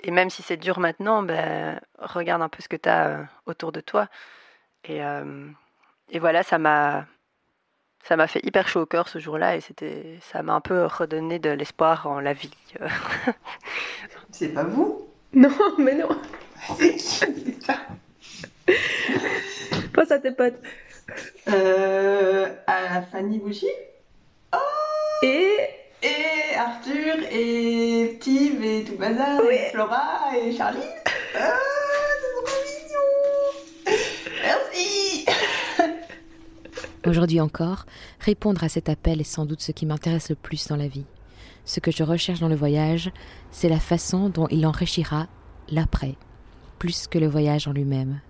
et 0.02 0.10
même 0.10 0.32
si 0.32 0.42
c'est 0.42 0.58
dur 0.58 0.80
maintenant, 0.80 1.22
ben, 1.22 1.80
regarde 2.00 2.42
un 2.42 2.50
peu 2.50 2.64
ce 2.64 2.70
que 2.70 2.76
t'as 2.76 3.20
autour 3.46 3.72
de 3.72 3.80
toi. 3.80 4.08
Et, 4.86 5.00
et 6.10 6.20
voilà, 6.20 6.42
ça 6.42 6.58
m'a 6.58 7.06
ça 8.04 8.16
m'a 8.16 8.28
fait 8.28 8.42
hyper 8.46 8.68
chaud 8.68 8.82
au 8.82 8.86
cœur 8.86 9.08
ce 9.08 9.20
jour-là 9.20 9.56
et 9.56 9.62
c'était, 9.62 10.20
ça 10.32 10.44
m'a 10.44 10.54
un 10.54 10.62
peu 10.62 10.86
redonné 10.86 11.40
de 11.40 11.50
l'espoir 11.50 12.08
en 12.08 12.20
la 12.20 12.34
vie. 12.34 12.52
C'est 14.32 14.50
pas 14.50 14.64
vous? 14.64 15.08
Non, 15.34 15.50
mais 15.78 15.96
non. 15.96 16.10
C'est 16.78 16.96
qui? 16.96 17.02
C'est 17.06 17.64
ça 17.64 17.76
Pense 19.94 20.12
à 20.12 20.20
tes 20.20 20.32
potes. 20.32 20.60
Euh, 21.50 22.50
à 22.68 23.02
Fanny 23.04 23.40
Bouchy? 23.40 23.68
Et? 25.24 25.58
Et 26.02 26.56
Arthur 26.58 27.16
et 27.32 28.18
Steve 28.20 28.62
et 28.64 28.84
tout 28.84 28.98
bazar 28.98 29.40
et 29.50 29.70
Flora 29.72 30.38
et 30.38 30.52
Charlie. 30.56 30.80
Ah, 31.36 31.58
c'est 32.22 32.34
trop 32.36 32.46
mignon. 32.64 33.98
Merci. 34.44 35.13
Aujourd'hui 37.06 37.42
encore, 37.42 37.86
répondre 38.22 38.64
à 38.64 38.70
cet 38.70 38.88
appel 38.88 39.20
est 39.20 39.26
sans 39.26 39.46
doute 39.46 39.62
ce 39.62 39.74
qui 39.74 39.86
m'intéresse 39.86 40.30
le 40.30 40.36
plus 40.36 40.68
dans 40.68 40.78
la 40.78 40.88
vie. 40.88 41.06
Ce 41.66 41.82
que 41.82 41.92
je 41.92 42.04
recherche 42.04 42.40
dans 42.40 42.48
le 42.48 42.56
voyage, 42.56 43.12
c'est 43.52 43.68
la 43.68 43.80
façon 43.80 44.30
dont 44.30 44.48
il 44.50 44.66
enrichira 44.66 45.28
l'après, 45.70 46.16
plus 46.80 47.08
que 47.08 47.20
le 47.20 47.28
voyage 47.28 47.68
en 47.68 47.74
lui-même. 47.74 48.22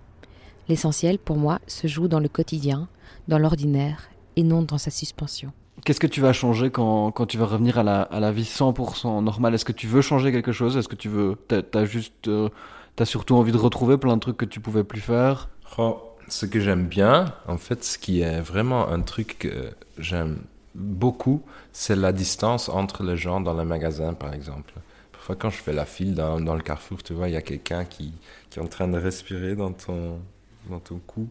L'essentiel, 0.68 1.18
pour 1.18 1.36
moi, 1.36 1.60
se 1.68 1.86
joue 1.86 2.08
dans 2.08 2.18
le 2.18 2.28
quotidien, 2.28 2.88
dans 3.28 3.38
l'ordinaire, 3.38 4.08
et 4.36 4.42
non 4.42 4.62
dans 4.62 4.78
sa 4.78 4.90
suspension. 4.90 5.52
Qu'est-ce 5.84 6.00
que 6.00 6.06
tu 6.08 6.20
vas 6.20 6.32
changer 6.32 6.70
quand, 6.70 7.12
quand 7.12 7.26
tu 7.26 7.38
vas 7.38 7.46
revenir 7.46 7.78
à 7.78 7.82
la, 7.84 8.02
à 8.02 8.18
la 8.18 8.32
vie 8.32 8.42
100% 8.42 9.22
normale? 9.22 9.54
Est-ce 9.54 9.64
que 9.64 9.72
tu 9.72 9.86
veux 9.86 10.00
changer 10.00 10.32
quelque 10.32 10.52
chose? 10.52 10.76
Est-ce 10.76 10.88
que 10.88 10.96
tu 10.96 11.08
veux... 11.08 11.36
T'as, 11.46 11.62
t'as 11.62 11.84
juste... 11.84 12.26
euh, 12.26 12.48
t'as 12.96 13.04
surtout 13.04 13.36
envie 13.36 13.52
de 13.52 13.56
retrouver 13.56 13.98
plein 13.98 14.14
de 14.14 14.20
trucs 14.20 14.36
que 14.36 14.44
tu 14.44 14.60
pouvais 14.60 14.84
plus 14.84 15.00
faire? 15.00 15.50
Oh, 15.78 16.13
ce 16.28 16.46
que 16.46 16.60
j'aime 16.60 16.86
bien, 16.86 17.34
en 17.46 17.58
fait, 17.58 17.84
ce 17.84 17.98
qui 17.98 18.20
est 18.20 18.40
vraiment 18.40 18.88
un 18.88 19.00
truc 19.00 19.38
que 19.38 19.70
j'aime 19.98 20.38
beaucoup, 20.74 21.42
c'est 21.72 21.96
la 21.96 22.12
distance 22.12 22.68
entre 22.68 23.02
les 23.02 23.16
gens 23.16 23.40
dans 23.40 23.58
les 23.58 23.64
magasins, 23.64 24.14
par 24.14 24.34
exemple. 24.34 24.74
Parfois, 25.12 25.36
quand 25.36 25.50
je 25.50 25.56
fais 25.56 25.72
la 25.72 25.86
file 25.86 26.14
dans, 26.14 26.40
dans 26.40 26.54
le 26.54 26.62
carrefour, 26.62 27.02
tu 27.02 27.14
vois, 27.14 27.28
il 27.28 27.34
y 27.34 27.36
a 27.36 27.42
quelqu'un 27.42 27.84
qui, 27.84 28.12
qui 28.50 28.58
est 28.58 28.62
en 28.62 28.66
train 28.66 28.88
de 28.88 28.98
respirer 28.98 29.54
dans 29.54 29.72
ton, 29.72 30.20
dans 30.68 30.80
ton 30.80 30.98
cou. 30.98 31.28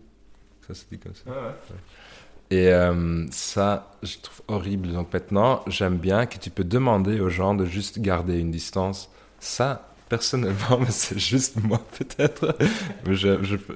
Ça 0.67 0.73
se 0.73 0.85
dit 0.91 0.97
comme 0.97 1.13
ça. 1.13 1.29
Ouais. 1.29 1.77
Et 2.49 2.71
euh, 2.71 3.25
ça, 3.31 3.91
je 4.03 4.17
trouve 4.19 4.41
horrible. 4.47 4.91
Donc 4.93 5.11
maintenant, 5.13 5.63
j'aime 5.67 5.97
bien 5.97 6.25
que 6.25 6.37
tu 6.37 6.49
peux 6.49 6.63
demander 6.63 7.19
aux 7.19 7.29
gens 7.29 7.55
de 7.55 7.65
juste 7.65 7.99
garder 7.99 8.39
une 8.39 8.51
distance. 8.51 9.09
Ça, 9.39 9.92
personnellement, 10.09 10.77
mais 10.79 10.91
c'est 10.91 11.19
juste 11.19 11.61
moi 11.63 11.81
peut-être. 11.97 12.57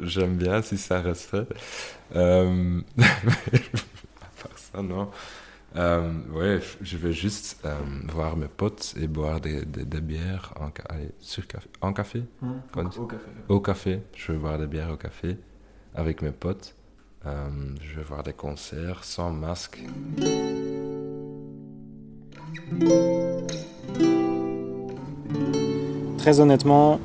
J'aime 0.03 0.37
bien 0.37 0.61
si 0.61 0.77
ça 0.77 1.01
restait. 1.01 1.47
Euh, 2.15 2.81
à 2.99 4.41
part 4.41 4.57
ça, 4.57 4.81
non. 4.81 5.09
Euh, 5.75 6.11
ouais, 6.31 6.59
je 6.81 6.97
vais 6.97 7.13
juste 7.13 7.59
euh, 7.65 7.75
voir 8.07 8.35
mes 8.35 8.47
potes 8.47 8.95
et 8.99 9.07
boire 9.07 9.39
des, 9.41 9.65
des, 9.65 9.85
des 9.85 10.01
bières 10.01 10.53
en, 10.59 10.69
allez, 10.89 11.11
sur 11.19 11.45
café, 11.45 11.69
en 11.81 11.93
café. 11.93 12.23
Hmm, 12.41 12.59
au 12.75 13.05
café. 13.05 13.29
Au 13.49 13.59
café. 13.59 14.01
Je 14.15 14.31
vais 14.31 14.37
boire 14.39 14.57
des 14.57 14.67
bières 14.67 14.91
au 14.91 14.97
café 14.97 15.37
avec 15.93 16.21
mes 16.21 16.31
potes. 16.31 16.73
Euh, 17.25 17.49
je 17.81 17.97
vais 17.97 18.03
voir 18.03 18.23
des 18.23 18.33
concerts 18.33 19.03
sans 19.03 19.31
masque. 19.31 19.83
Très 26.27 26.41
honnêtement, 26.41 26.99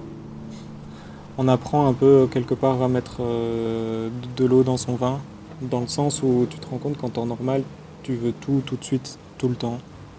on 1.38 1.46
apprend 1.46 1.86
un 1.86 1.92
peu 1.92 2.26
quelque 2.28 2.54
part 2.54 2.82
à 2.82 2.88
mettre 2.88 3.18
euh, 3.20 4.08
de 4.36 4.44
l'eau 4.44 4.64
dans 4.64 4.76
son 4.76 4.96
vin, 4.96 5.20
dans 5.60 5.78
le 5.78 5.86
sens 5.86 6.24
où 6.24 6.44
tu 6.50 6.58
te 6.58 6.66
rends 6.68 6.78
compte 6.78 6.96
qu'en 6.96 7.08
temps 7.08 7.24
normal, 7.24 7.62
tu 8.02 8.16
veux 8.16 8.32
tout 8.32 8.62
tout 8.66 8.74
de 8.74 8.82
suite, 8.82 9.20
tout 9.38 9.48
le 9.48 9.54
temps. 9.54 9.78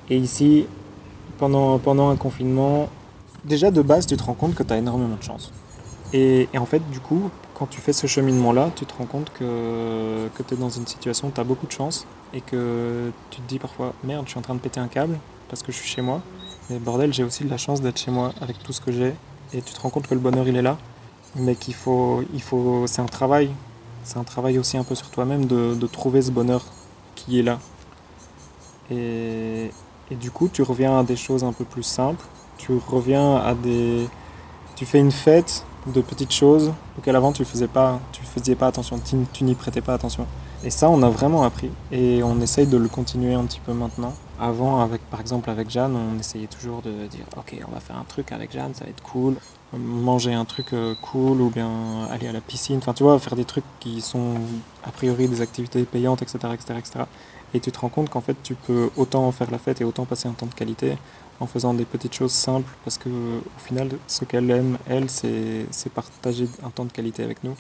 Et 0.10 0.16
ici, 0.16 0.68
pendant, 1.38 2.10
un 2.10 2.16
confinement, 2.16 2.88
déjà 3.44 3.72
de 3.72 3.82
base, 3.82 4.06
tu 4.06 4.16
te 4.16 4.24
rends 4.24 4.36
compte 4.36 4.56
que 4.56 4.64
tu 4.64 4.72
as 4.72 4.78
énormément 4.78 5.18
de 5.18 5.24
chance. 5.24 5.52
Et, 6.14 6.48
en 6.58 6.66
fait, 6.66 6.90
du 6.90 7.02
coup, 7.02 7.30
quand 7.56 7.66
tu 7.66 7.82
fais 7.82 7.92
ce 7.92 8.08
cheminement-là, 8.08 8.72
tu 8.74 8.86
te 8.86 8.94
rends 8.98 9.06
compte 9.06 9.34
que 9.38 10.30
tu 10.48 10.54
es 10.54 10.58
dans 10.58 10.70
une 10.70 10.88
situation 10.88 11.28
où 11.28 11.32
tu 11.32 11.42
as 11.42 11.44
beaucoup 11.44 11.68
de 11.68 11.74
chance 11.74 12.08
et 12.34 12.40
que 12.40 13.12
tu 13.32 13.42
te 13.42 13.50
dis 13.50 13.60
parfois, 13.60 13.92
merde, 14.06 14.24
je 14.28 14.30
suis 14.30 14.40
en 14.40 14.44
train 14.44 14.56
de 14.56 14.62
péter 14.62 14.80
un 14.80 14.88
câble 14.88 15.20
parce 15.50 15.62
que 15.62 15.74
je 15.74 15.78
suis 15.78 15.90
chez 15.90 16.02
moi. 16.02 16.22
Bordel, 16.80 17.14
j'ai 17.14 17.24
aussi 17.24 17.44
de 17.44 17.50
la 17.50 17.58
chance 17.58 17.82
d'être 17.82 18.00
chez 18.00 18.12
moi 18.12 18.34
avec 18.42 18.62
tout 18.64 18.74
ce 18.74 18.82
que 18.82 18.92
j'ai. 18.92 19.14
Et 19.54 19.62
tu 19.62 19.74
te 19.74 19.80
rends 19.80 19.90
compte 19.90 20.08
que 20.08 20.14
le 20.14 20.20
bonheur, 20.20 20.48
il 20.48 20.56
est 20.56 20.62
là. 20.62 20.78
Mais 21.36 21.56
qu'il 21.56 21.74
faut, 21.74 22.24
il 22.34 22.42
faut, 22.42 22.86
c'est 22.88 23.02
un 23.02 23.08
travail. 23.08 23.50
C'est 24.04 24.18
un 24.18 24.24
travail 24.24 24.60
aussi 24.60 24.78
un 24.78 24.84
peu 24.84 24.96
sur 24.96 25.10
toi-même 25.10 25.46
de, 25.46 25.88
trouver 25.88 26.22
ce 26.22 26.32
bonheur 26.32 26.66
qui 27.16 27.40
est 27.40 27.44
là. 27.44 27.60
Et, 28.92 29.72
du 30.12 30.30
coup, 30.30 30.50
tu 30.52 30.62
reviens 30.62 31.00
à 31.00 31.04
des 31.04 31.16
choses 31.16 31.44
un 31.44 31.54
peu 31.54 31.64
plus 31.64 31.84
simples. 31.84 32.26
Tu 32.58 32.74
reviens 32.88 33.38
à 33.38 33.56
des, 33.56 34.08
tu 34.76 34.86
fais 34.86 35.00
une 35.00 35.12
fête 35.12 35.66
de 35.88 36.02
petites 36.02 36.32
choses 36.32 36.72
auxquelles 36.98 37.16
avant 37.16 37.32
tu 37.32 37.44
faisais 37.46 37.68
pas, 37.68 38.00
tu 38.12 38.24
faisais 38.24 38.56
pas 38.56 38.68
attention, 38.68 39.00
tu 39.34 39.44
n'y 39.44 39.56
prêtais 39.56 39.82
pas 39.82 39.94
attention. 39.94 40.28
Et 40.64 40.70
ça, 40.70 40.90
on 40.90 41.02
a 41.04 41.10
vraiment 41.10 41.44
appris. 41.44 41.70
Et 41.92 42.24
on 42.24 42.40
essaye 42.40 42.68
de 42.68 42.78
le 42.78 42.88
continuer 42.88 43.34
un 43.34 43.44
petit 43.46 43.60
peu 43.60 43.74
maintenant. 43.74 44.14
Avant, 44.44 44.90
par 45.10 45.22
exemple, 45.22 45.50
avec 45.50 45.70
Jeanne, 45.70 45.96
on 45.96 46.20
essayait 46.20 46.48
toujours 46.48 46.82
de 46.82 47.08
dire 47.08 47.24
Ok, 47.38 47.56
on 47.66 47.72
va 47.72 47.80
faire 47.80 47.98
un 47.98 48.04
truc 48.04 48.34
avec 48.34 48.52
Jeanne, 48.52 48.74
ça 48.74 48.84
va 48.84 48.90
être 48.90 49.02
cool. 49.02 49.36
Manger 49.72 50.34
un 50.34 50.44
truc 50.44 50.74
euh, 50.74 50.96
cool 51.02 51.40
ou 51.40 51.50
bien 51.50 52.06
aller 52.12 52.28
à 52.28 52.34
la 52.34 52.42
piscine. 52.42 52.80
Enfin, 52.80 52.94
tu 52.94 53.04
vois, 53.04 53.18
faire 53.20 53.38
des 53.38 53.46
trucs 53.46 53.64
qui 53.80 54.02
sont 54.02 54.36
a 54.84 54.92
priori 54.92 55.30
des 55.30 55.40
activités 55.40 55.84
payantes, 55.86 56.22
etc. 56.22 56.40
etc., 56.54 56.74
etc. 56.78 57.06
Et 57.54 57.62
tu 57.62 57.72
te 57.72 57.80
rends 57.80 57.88
compte 57.88 58.10
qu'en 58.10 58.20
fait, 58.20 58.36
tu 58.44 58.56
peux 58.56 58.90
autant 58.98 59.32
faire 59.32 59.50
la 59.50 59.60
fête 59.60 59.80
et 59.80 59.86
autant 59.86 60.04
passer 60.04 60.28
un 60.28 60.34
temps 60.34 60.48
de 60.48 60.54
qualité 60.54 60.98
en 61.40 61.48
faisant 61.48 61.74
des 61.74 61.86
petites 61.86 62.14
choses 62.14 62.34
simples 62.34 62.70
parce 62.84 62.98
que 62.98 63.08
au 63.08 63.60
final, 63.66 63.92
ce 64.08 64.26
qu'elle 64.26 64.52
aime, 64.52 64.78
elle, 64.90 65.10
c'est 65.10 65.68
partager 65.96 66.50
un 66.66 66.70
temps 66.70 66.84
de 66.84 66.92
qualité 66.92 67.24
avec 67.24 67.46
nous, 67.46 67.56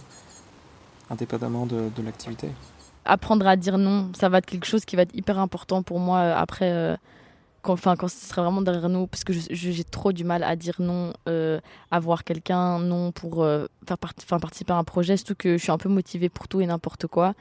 indépendamment 1.09 1.65
de 1.65 2.03
l'activité. 2.03 2.49
Apprendre 3.05 3.47
à 3.47 3.55
dire 3.55 3.77
non, 3.77 4.11
ça 4.15 4.29
va 4.29 4.37
être 4.39 4.45
quelque 4.45 4.65
chose 4.65 4.85
qui 4.85 4.95
va 4.95 5.03
être 5.03 5.15
hyper 5.15 5.39
important 5.39 5.83
pour 5.83 5.99
moi 5.99 6.19
euh, 6.19 6.35
après, 6.35 6.71
euh, 6.71 6.95
quand, 7.61 7.77
quand 7.81 8.07
ce 8.07 8.27
sera 8.27 8.43
vraiment 8.43 8.61
derrière 8.61 8.89
nous, 8.89 9.07
parce 9.07 9.23
que 9.23 9.33
j'ai 9.33 9.83
trop 9.83 10.11
du 10.11 10.23
mal 10.23 10.43
à 10.43 10.55
dire 10.55 10.75
non, 10.79 11.13
euh, 11.29 11.59
à 11.91 11.99
voir 11.99 12.23
quelqu'un, 12.23 12.79
non 12.79 13.11
pour 13.11 13.43
euh, 13.43 13.67
faire 13.87 13.97
part- 13.97 14.13
participer 14.39 14.73
à 14.73 14.77
un 14.77 14.83
projet, 14.83 15.17
surtout 15.17 15.35
que 15.35 15.57
je 15.57 15.63
suis 15.63 15.71
un 15.71 15.77
peu 15.77 15.89
motivée 15.89 16.29
pour 16.29 16.47
tout 16.47 16.61
et 16.61 16.65
n'importe 16.65 17.07
quoi. 17.07 17.33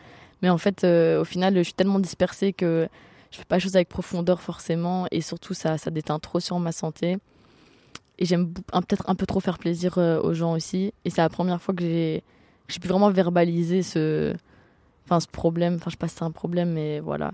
Mais 0.42 0.50
en 0.50 0.58
fait, 0.58 0.84
euh, 0.84 1.20
au 1.20 1.24
final, 1.24 1.56
je 1.56 1.62
suis 1.62 1.74
tellement 1.74 2.00
dispersée 2.00 2.52
que 2.52 2.88
je 3.30 3.38
fais 3.38 3.44
pas 3.44 3.56
les 3.56 3.60
choses 3.60 3.76
avec 3.76 3.88
profondeur 3.88 4.40
forcément, 4.40 5.06
et 5.10 5.20
surtout 5.20 5.54
ça, 5.54 5.78
ça 5.78 5.90
déteint 5.90 6.18
trop 6.18 6.40
sur 6.40 6.58
ma 6.58 6.72
santé. 6.72 7.18
Et 8.18 8.26
j'aime 8.26 8.52
peut-être 8.52 9.08
un 9.08 9.14
peu 9.14 9.26
trop 9.26 9.40
faire 9.40 9.58
plaisir 9.58 9.98
euh, 9.98 10.20
aux 10.20 10.34
gens 10.34 10.52
aussi. 10.52 10.92
Et 11.04 11.10
c'est 11.10 11.22
la 11.22 11.30
première 11.30 11.60
fois 11.60 11.74
que 11.74 11.82
j'ai 11.82 12.22
pu 12.80 12.86
vraiment 12.86 13.10
verbaliser 13.10 13.82
ce, 13.82 14.34
enfin 15.04 15.20
ce 15.20 15.26
problème 15.26 15.74
enfin 15.76 15.86
je 15.86 15.92
sais 15.92 15.96
pas 15.98 16.08
si 16.08 16.16
c'est 16.16 16.24
un 16.24 16.30
problème 16.30 16.72
mais 16.72 17.00
voilà. 17.00 17.32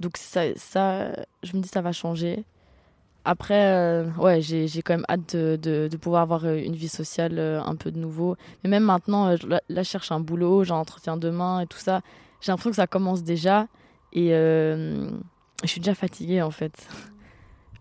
Donc 0.00 0.16
ça 0.16 0.42
ça 0.56 1.10
je 1.42 1.56
me 1.56 1.62
dis 1.62 1.68
ça 1.68 1.80
va 1.80 1.92
changer. 1.92 2.44
Après 3.24 3.66
euh, 3.74 4.10
ouais 4.18 4.40
j'ai 4.40 4.68
quand 4.82 4.94
même 4.94 5.06
hâte 5.08 5.36
de, 5.36 5.58
de, 5.60 5.88
de 5.90 5.96
pouvoir 5.96 6.22
avoir 6.22 6.44
euh, 6.44 6.56
une 6.56 6.74
vie 6.74 6.88
sociale 6.88 7.38
euh, 7.38 7.60
un 7.62 7.76
peu 7.76 7.90
de 7.90 7.98
nouveau. 7.98 8.36
Mais 8.62 8.70
même 8.70 8.84
maintenant 8.84 9.28
là, 9.46 9.60
là, 9.68 9.82
je 9.82 9.88
cherche 9.88 10.12
un 10.12 10.20
boulot 10.20 10.64
j'ai 10.64 10.72
un 10.72 10.76
entretien 10.76 11.16
demain 11.16 11.60
et 11.60 11.66
tout 11.66 11.78
ça. 11.78 12.00
J'ai 12.40 12.52
l'impression 12.52 12.70
que 12.70 12.76
ça 12.76 12.86
commence 12.86 13.22
déjà 13.22 13.66
et 14.12 14.34
euh, 14.34 15.10
je 15.62 15.68
suis 15.68 15.80
déjà 15.80 15.94
fatiguée 15.94 16.42
en 16.42 16.50
fait. 16.50 16.88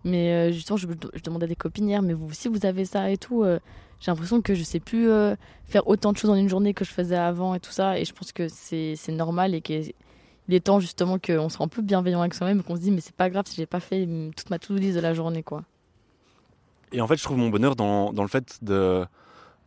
Mais 0.04 0.32
euh, 0.32 0.52
justement 0.52 0.78
je, 0.78 0.88
je 1.14 1.22
demandais 1.22 1.46
à 1.46 1.48
des 1.48 1.56
copines 1.56 1.88
hier 1.88 2.02
mais 2.02 2.14
vous 2.14 2.32
si 2.34 2.48
vous 2.48 2.66
avez 2.66 2.86
ça 2.86 3.10
et 3.10 3.18
tout 3.18 3.44
euh, 3.44 3.60
j'ai 4.00 4.12
l'impression 4.12 4.42
que 4.42 4.54
je 4.54 4.64
sais 4.64 4.80
plus 4.80 5.10
euh, 5.10 5.36
faire 5.66 5.88
autant 5.88 6.12
de 6.12 6.18
choses 6.18 6.30
en 6.30 6.36
une 6.36 6.50
journée 6.50 6.74
que 6.74 6.86
je 6.86 6.92
faisais 6.92 7.16
avant 7.16 7.56
et 7.56 7.60
tout 7.60 7.72
ça. 7.72 8.00
Et 8.00 8.06
je 8.06 8.14
pense 8.14 8.32
que 8.32 8.48
c'est 8.48 8.96
normal 9.10 9.56
et 9.56 9.62
qu'il 9.62 9.94
est 10.50 10.60
temps 10.64 10.80
justement 10.80 11.18
qu'on 11.18 11.50
soit 11.50 11.66
un 11.66 11.70
peu 11.70 11.82
bienveillant 11.82 12.22
avec 12.22 12.34
soi-même 12.34 12.64
qu'on 12.64 12.76
se 12.76 12.82
dit 12.82 12.92
mais 12.92 13.02
c'est 13.02 13.16
pas 13.16 13.30
grave 13.30 13.46
si 13.48 13.56
j'ai 13.56 13.66
pas 13.66 13.80
fait 13.80 14.08
toute 14.36 14.50
ma 14.50 14.60
to-do 14.60 14.80
list 14.80 14.96
de 14.96 15.02
la 15.02 15.14
journée 15.14 15.44
quoi. 15.44 15.64
Et 16.92 17.02
en 17.02 17.08
fait, 17.08 17.18
je 17.18 17.24
trouve 17.24 17.38
mon 17.38 17.50
bonheur 17.50 17.76
dans, 17.76 18.14
dans 18.14 18.22
le 18.22 18.30
fait 18.30 18.60
de, 18.62 19.06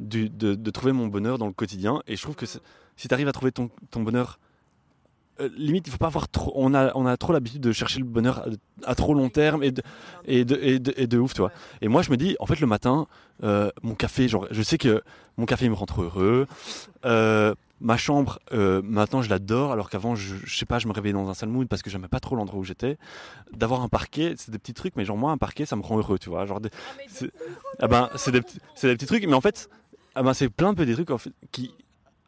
de, 0.00 0.28
de 0.28 0.70
trouver 0.70 0.92
mon 0.92 1.06
bonheur 1.06 1.36
dans 1.36 1.46
le 1.46 1.52
quotidien. 1.52 2.02
Et 2.06 2.16
je 2.16 2.22
trouve 2.22 2.34
que 2.34 2.46
si 2.46 2.58
tu 3.08 3.12
arrives 3.12 3.28
à 3.28 3.32
trouver 3.32 3.52
ton, 3.52 3.70
ton 3.90 4.02
bonheur, 4.02 4.38
euh, 5.40 5.48
limite, 5.56 5.86
il 5.86 5.90
faut 5.90 5.98
pas 5.98 6.06
avoir 6.06 6.28
trop. 6.28 6.52
On 6.54 6.74
a, 6.74 6.92
on 6.94 7.06
a 7.06 7.16
trop 7.16 7.32
l'habitude 7.32 7.60
de 7.62 7.72
chercher 7.72 7.98
le 7.98 8.04
bonheur 8.04 8.40
à, 8.40 8.90
à 8.90 8.94
trop 8.94 9.14
long 9.14 9.28
terme 9.28 9.62
et 9.62 9.72
de, 9.72 9.82
et, 10.26 10.44
de, 10.44 10.58
et, 10.62 10.78
de, 10.78 10.94
et 10.96 11.06
de 11.06 11.18
ouf, 11.18 11.34
tu 11.34 11.40
vois. 11.40 11.52
Et 11.80 11.88
moi, 11.88 12.02
je 12.02 12.10
me 12.10 12.16
dis, 12.16 12.36
en 12.40 12.46
fait, 12.46 12.60
le 12.60 12.66
matin, 12.66 13.06
euh, 13.42 13.70
mon 13.82 13.94
café, 13.94 14.28
genre, 14.28 14.46
je 14.50 14.62
sais 14.62 14.78
que 14.78 15.02
mon 15.36 15.46
café 15.46 15.64
il 15.66 15.70
me 15.70 15.74
rend 15.76 15.86
trop 15.86 16.02
heureux. 16.02 16.46
Euh, 17.04 17.54
ma 17.80 17.96
chambre, 17.96 18.38
maintenant, 18.52 19.22
je 19.22 19.30
l'adore, 19.30 19.72
alors 19.72 19.88
qu'avant, 19.88 20.14
je, 20.14 20.34
je 20.44 20.58
sais 20.58 20.66
pas, 20.66 20.78
je 20.78 20.86
me 20.86 20.92
réveillais 20.92 21.14
dans 21.14 21.30
un 21.30 21.34
sale 21.34 21.48
mood 21.48 21.66
parce 21.66 21.80
que 21.80 21.88
j'aimais 21.88 22.08
pas 22.08 22.20
trop 22.20 22.36
l'endroit 22.36 22.60
où 22.60 22.64
j'étais. 22.64 22.98
D'avoir 23.54 23.80
un 23.80 23.88
parquet, 23.88 24.34
c'est 24.36 24.50
des 24.50 24.58
petits 24.58 24.74
trucs, 24.74 24.96
mais 24.96 25.04
genre, 25.06 25.16
moi, 25.16 25.32
un 25.32 25.38
parquet, 25.38 25.64
ça 25.64 25.76
me 25.76 25.82
rend 25.82 25.96
heureux, 25.96 26.18
tu 26.18 26.28
vois. 26.28 26.44
Genre, 26.44 26.60
des- 26.60 26.68
c'est- 27.08 27.32
ah 27.78 27.88
ben, 27.88 28.10
c'est 28.16 28.32
des, 28.32 28.40
des 28.40 28.94
petits 28.96 29.06
trucs, 29.06 29.24
mais 29.26 29.32
en 29.34 29.40
fait, 29.40 29.70
ah 30.14 30.22
ben, 30.22 30.34
c'est 30.34 30.50
plein 30.50 30.74
de 30.74 30.76
petits 30.76 30.92
trucs 30.92 31.10
en 31.10 31.16
fait, 31.18 31.32
qui, 31.52 31.72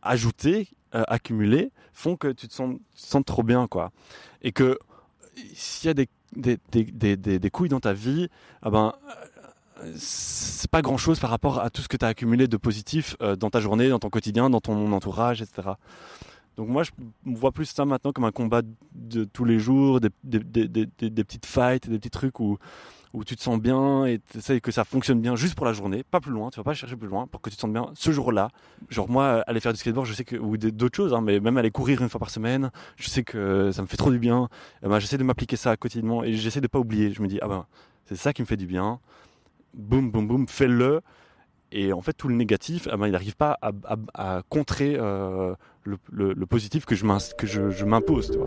ajoutés, 0.02 0.68
euh, 0.94 1.04
accumulés, 1.08 1.70
font 1.92 2.16
que 2.16 2.28
tu 2.28 2.48
te 2.48 2.52
sens, 2.54 3.24
trop 3.24 3.42
bien, 3.42 3.66
quoi. 3.66 3.92
Et 4.42 4.52
que 4.52 4.78
s'il 5.54 5.88
y 5.88 5.90
a 5.90 5.94
des, 5.94 6.08
des, 6.36 7.50
couilles 7.50 7.68
dans 7.68 7.80
ta 7.80 7.92
vie, 7.92 8.28
ah 8.62 8.70
ben, 8.70 8.92
euh, 9.80 9.92
c'est 9.96 10.70
pas 10.70 10.82
grand 10.82 10.98
chose 10.98 11.18
par 11.18 11.30
rapport 11.30 11.60
à 11.60 11.70
tout 11.70 11.82
ce 11.82 11.88
que 11.88 11.96
tu 11.96 12.04
as 12.04 12.08
accumulé 12.08 12.46
de 12.46 12.56
positif 12.56 13.16
euh, 13.22 13.36
dans 13.36 13.50
ta 13.50 13.60
journée, 13.60 13.88
dans 13.88 13.98
ton 13.98 14.10
quotidien, 14.10 14.50
dans 14.50 14.60
ton 14.60 14.92
entourage, 14.92 15.40
etc. 15.40 15.70
Donc 16.56 16.68
moi, 16.68 16.82
je 16.82 16.90
vois 17.24 17.52
plus 17.52 17.64
ça 17.64 17.84
maintenant 17.84 18.12
comme 18.12 18.24
un 18.24 18.32
combat 18.32 18.60
de 18.94 19.24
tous 19.24 19.46
les 19.46 19.58
jours, 19.58 20.00
des 20.00 20.10
petites 20.10 21.46
fights, 21.46 21.88
des 21.88 21.98
petits 21.98 22.10
trucs 22.10 22.40
où, 22.40 22.58
où 23.12 23.25
tu 23.25 23.37
te 23.37 23.42
sens 23.42 23.61
bien 23.61 24.07
et 24.07 24.20
que 24.61 24.72
ça 24.72 24.85
fonctionne 24.85 25.20
bien 25.20 25.37
juste 25.37 25.55
pour 25.55 25.66
la 25.66 25.72
journée, 25.72 26.03
pas 26.03 26.20
plus 26.20 26.33
loin, 26.33 26.51
tu 26.51 26.59
vas 26.59 26.64
pas 26.64 26.75
chercher 26.75 26.96
plus 26.96 27.09
loin 27.09 27.27
pour 27.27 27.40
que 27.42 27.51
tu 27.51 27.57
te 27.57 27.61
sentes 27.61 27.72
bien 27.72 27.90
ce 27.94 28.11
jour-là. 28.11 28.48
Genre 28.88 29.09
moi, 29.11 29.42
aller 29.46 29.61
faire 29.61 29.72
du 29.72 29.79
skateboard, 29.79 30.07
je 30.07 30.14
sais 30.14 30.25
que, 30.25 30.37
ou 30.37 30.57
d'autres 30.57 30.96
choses, 30.96 31.12
hein, 31.12 31.20
mais 31.20 31.40
même 31.40 31.57
aller 31.59 31.70
courir 31.70 32.03
une 32.03 32.09
fois 32.09 32.18
par 32.18 32.31
semaine, 32.31 32.70
je 32.96 33.09
sais 33.09 33.22
que 33.22 33.70
ça 33.72 33.83
me 33.83 33.87
fait 33.87 33.96
trop 33.96 34.11
du 34.11 34.18
bien. 34.18 34.48
Eh 34.83 34.88
ben, 34.88 34.98
j'essaie 34.98 35.18
de 35.18 35.25
m'appliquer 35.25 35.57
ça 35.57 35.77
quotidiennement 35.77 36.25
et 36.25 36.33
j'essaie 36.35 36.61
de 36.61 36.66
pas 36.68 36.79
oublier. 36.79 37.12
Je 37.12 37.20
me 37.22 37.29
dis, 37.29 37.38
ah 37.42 37.48
ben, 37.48 37.66
c'est 38.07 38.16
ça 38.16 38.33
qui 38.33 38.42
me 38.42 38.46
fait 38.46 38.57
du 38.57 38.66
bien. 38.66 38.98
Boum, 39.75 40.11
boum, 40.11 40.27
boum, 40.27 40.48
fais-le. 40.48 41.01
Et 41.70 41.92
en 41.92 42.03
fait, 42.03 42.12
tout 42.12 42.29
le 42.29 42.35
négatif, 42.35 42.87
eh 42.92 42.96
ben, 42.96 43.07
il 43.07 43.12
n'arrive 43.12 43.37
pas 43.37 43.59
à, 43.62 44.42
contrer 44.48 44.96
euh, 44.98 45.55
le, 45.85 45.98
le- 46.11 46.46
positif 46.46 46.85
que 46.85 46.94
je 46.94 47.05
m'impose. 47.85 48.38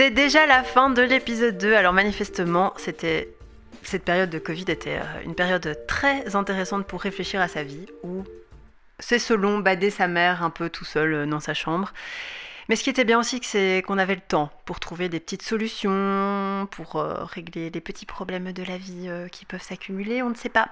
C'est 0.00 0.10
déjà 0.10 0.46
la 0.46 0.64
fin 0.64 0.88
de 0.88 1.02
l'épisode 1.02 1.58
2. 1.58 1.74
Alors 1.74 1.92
manifestement, 1.92 2.72
cette 2.78 4.02
période 4.02 4.30
de 4.30 4.38
Covid 4.38 4.64
était 4.68 4.96
euh, 4.96 5.24
une 5.26 5.34
période 5.34 5.78
très 5.86 6.34
intéressante 6.34 6.86
pour 6.86 7.02
réfléchir 7.02 7.38
à 7.42 7.48
sa 7.48 7.64
vie, 7.64 7.84
où 8.02 8.24
c'est 8.98 9.18
selon 9.18 9.58
bader 9.58 9.90
sa 9.90 10.08
mère 10.08 10.42
un 10.42 10.48
peu 10.48 10.70
tout 10.70 10.86
seul 10.86 11.12
euh, 11.12 11.26
dans 11.26 11.38
sa 11.38 11.52
chambre. 11.52 11.92
Mais 12.70 12.76
ce 12.76 12.82
qui 12.82 12.88
était 12.88 13.04
bien 13.04 13.18
aussi, 13.20 13.40
c'est 13.42 13.82
qu'on 13.86 13.98
avait 13.98 14.14
le 14.14 14.22
temps 14.22 14.50
pour 14.64 14.80
trouver 14.80 15.10
des 15.10 15.20
petites 15.20 15.42
solutions, 15.42 16.66
pour 16.70 16.96
euh, 16.96 17.22
régler 17.24 17.68
les 17.68 17.80
petits 17.82 18.06
problèmes 18.06 18.52
de 18.52 18.62
la 18.62 18.78
vie 18.78 19.10
qui 19.30 19.44
peuvent 19.44 19.60
s'accumuler, 19.60 20.22
on 20.22 20.30
ne 20.30 20.34
sait 20.34 20.48
pas. 20.48 20.70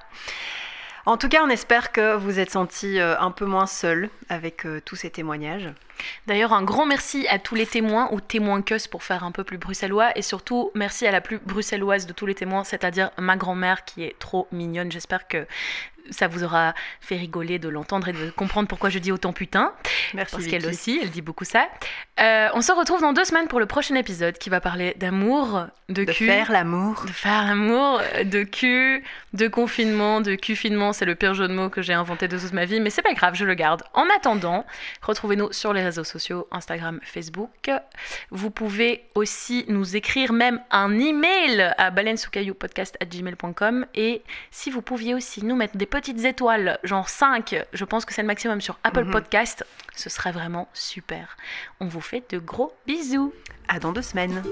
En 1.08 1.16
tout 1.16 1.30
cas, 1.30 1.42
on 1.42 1.48
espère 1.48 1.90
que 1.90 2.16
vous 2.16 2.38
êtes 2.38 2.50
sentis 2.50 3.00
euh, 3.00 3.18
un 3.18 3.30
peu 3.30 3.46
moins 3.46 3.66
seul 3.66 4.10
avec 4.28 4.66
euh, 4.66 4.82
tous 4.84 4.94
ces 4.94 5.08
témoignages. 5.08 5.70
D'ailleurs, 6.26 6.52
un 6.52 6.62
grand 6.62 6.84
merci 6.84 7.26
à 7.28 7.38
tous 7.38 7.54
les 7.54 7.64
témoins 7.64 8.10
ou 8.12 8.20
témoins 8.20 8.60
cus 8.60 8.86
pour 8.88 9.02
faire 9.02 9.24
un 9.24 9.32
peu 9.32 9.42
plus 9.42 9.56
bruxellois 9.56 10.10
et 10.18 10.20
surtout 10.20 10.70
merci 10.74 11.06
à 11.06 11.10
la 11.10 11.22
plus 11.22 11.38
bruxelloise 11.38 12.04
de 12.04 12.12
tous 12.12 12.26
les 12.26 12.34
témoins, 12.34 12.62
c'est-à-dire 12.62 13.10
ma 13.16 13.36
grand-mère 13.36 13.86
qui 13.86 14.02
est 14.02 14.18
trop 14.18 14.48
mignonne. 14.52 14.92
J'espère 14.92 15.28
que 15.28 15.46
ça 16.10 16.28
vous 16.28 16.44
aura 16.44 16.74
fait 17.00 17.16
rigoler 17.16 17.58
de 17.58 17.68
l'entendre 17.68 18.08
et 18.08 18.12
de 18.12 18.30
comprendre 18.30 18.68
pourquoi 18.68 18.90
je 18.90 18.98
dis 18.98 19.12
autant 19.12 19.32
putain. 19.32 19.72
Merci. 20.14 20.34
Parce 20.34 20.46
qu'elle 20.46 20.66
aussi, 20.66 20.98
elle 21.02 21.10
dit 21.10 21.22
beaucoup 21.22 21.44
ça. 21.44 21.68
Euh, 22.20 22.48
on 22.54 22.60
se 22.62 22.72
retrouve 22.72 23.00
dans 23.00 23.12
deux 23.12 23.24
semaines 23.24 23.48
pour 23.48 23.60
le 23.60 23.66
prochain 23.66 23.94
épisode 23.94 24.38
qui 24.38 24.50
va 24.50 24.60
parler 24.60 24.94
d'amour, 24.98 25.66
de, 25.88 26.04
De 26.04 26.12
cul. 26.12 26.26
faire 26.26 26.50
l'amour. 26.52 27.02
De 27.06 27.12
faire 27.12 27.44
l'amour, 27.46 28.00
de 28.24 28.42
cul, 28.42 29.04
de 29.34 29.48
confinement, 29.48 30.20
de 30.20 30.34
cufinement. 30.34 30.92
C'est 30.92 31.04
le 31.04 31.14
pire 31.14 31.34
jeu 31.34 31.48
de 31.48 31.54
mots 31.54 31.68
que 31.70 31.82
j'ai 31.82 31.92
inventé 31.94 32.28
de 32.28 32.38
toute 32.38 32.52
ma 32.52 32.64
vie, 32.64 32.80
mais 32.80 32.90
c'est 32.90 33.02
pas 33.02 33.14
grave, 33.14 33.34
je 33.34 33.44
le 33.44 33.54
garde. 33.54 33.82
En 33.94 34.04
attendant, 34.16 34.64
retrouvez-nous 35.02 35.52
sur 35.52 35.72
les 35.72 35.82
réseaux 35.82 36.04
sociaux, 36.04 36.46
Instagram, 36.50 36.98
Facebook. 37.02 37.70
Vous 38.30 38.50
pouvez 38.50 39.04
aussi 39.14 39.64
nous 39.68 39.96
écrire 39.96 40.32
même 40.32 40.60
un 40.70 40.98
email 40.98 41.72
à 41.78 41.90
baleinesoucailloupodcast.gmail.com 41.90 43.86
et 43.94 44.22
si 44.50 44.70
vous 44.70 44.82
pouviez 44.82 45.14
aussi 45.14 45.44
nous 45.44 45.56
mettre 45.56 45.76
des 45.76 45.86
petites 46.00 46.24
étoiles, 46.24 46.78
genre 46.84 47.08
5, 47.08 47.64
je 47.72 47.84
pense 47.84 48.04
que 48.04 48.14
c'est 48.14 48.22
le 48.22 48.28
maximum 48.28 48.60
sur 48.60 48.78
Apple 48.84 49.04
Mhm. 49.04 49.10
Podcast, 49.10 49.66
ce 49.96 50.08
serait 50.08 50.30
vraiment 50.30 50.68
super. 50.72 51.36
On 51.80 51.86
vous 51.86 52.00
fait 52.00 52.22
de 52.30 52.38
gros 52.38 52.72
bisous. 52.86 53.32
À 53.66 53.80
dans 53.80 53.90
deux 53.92 54.02
semaines. 54.02 54.42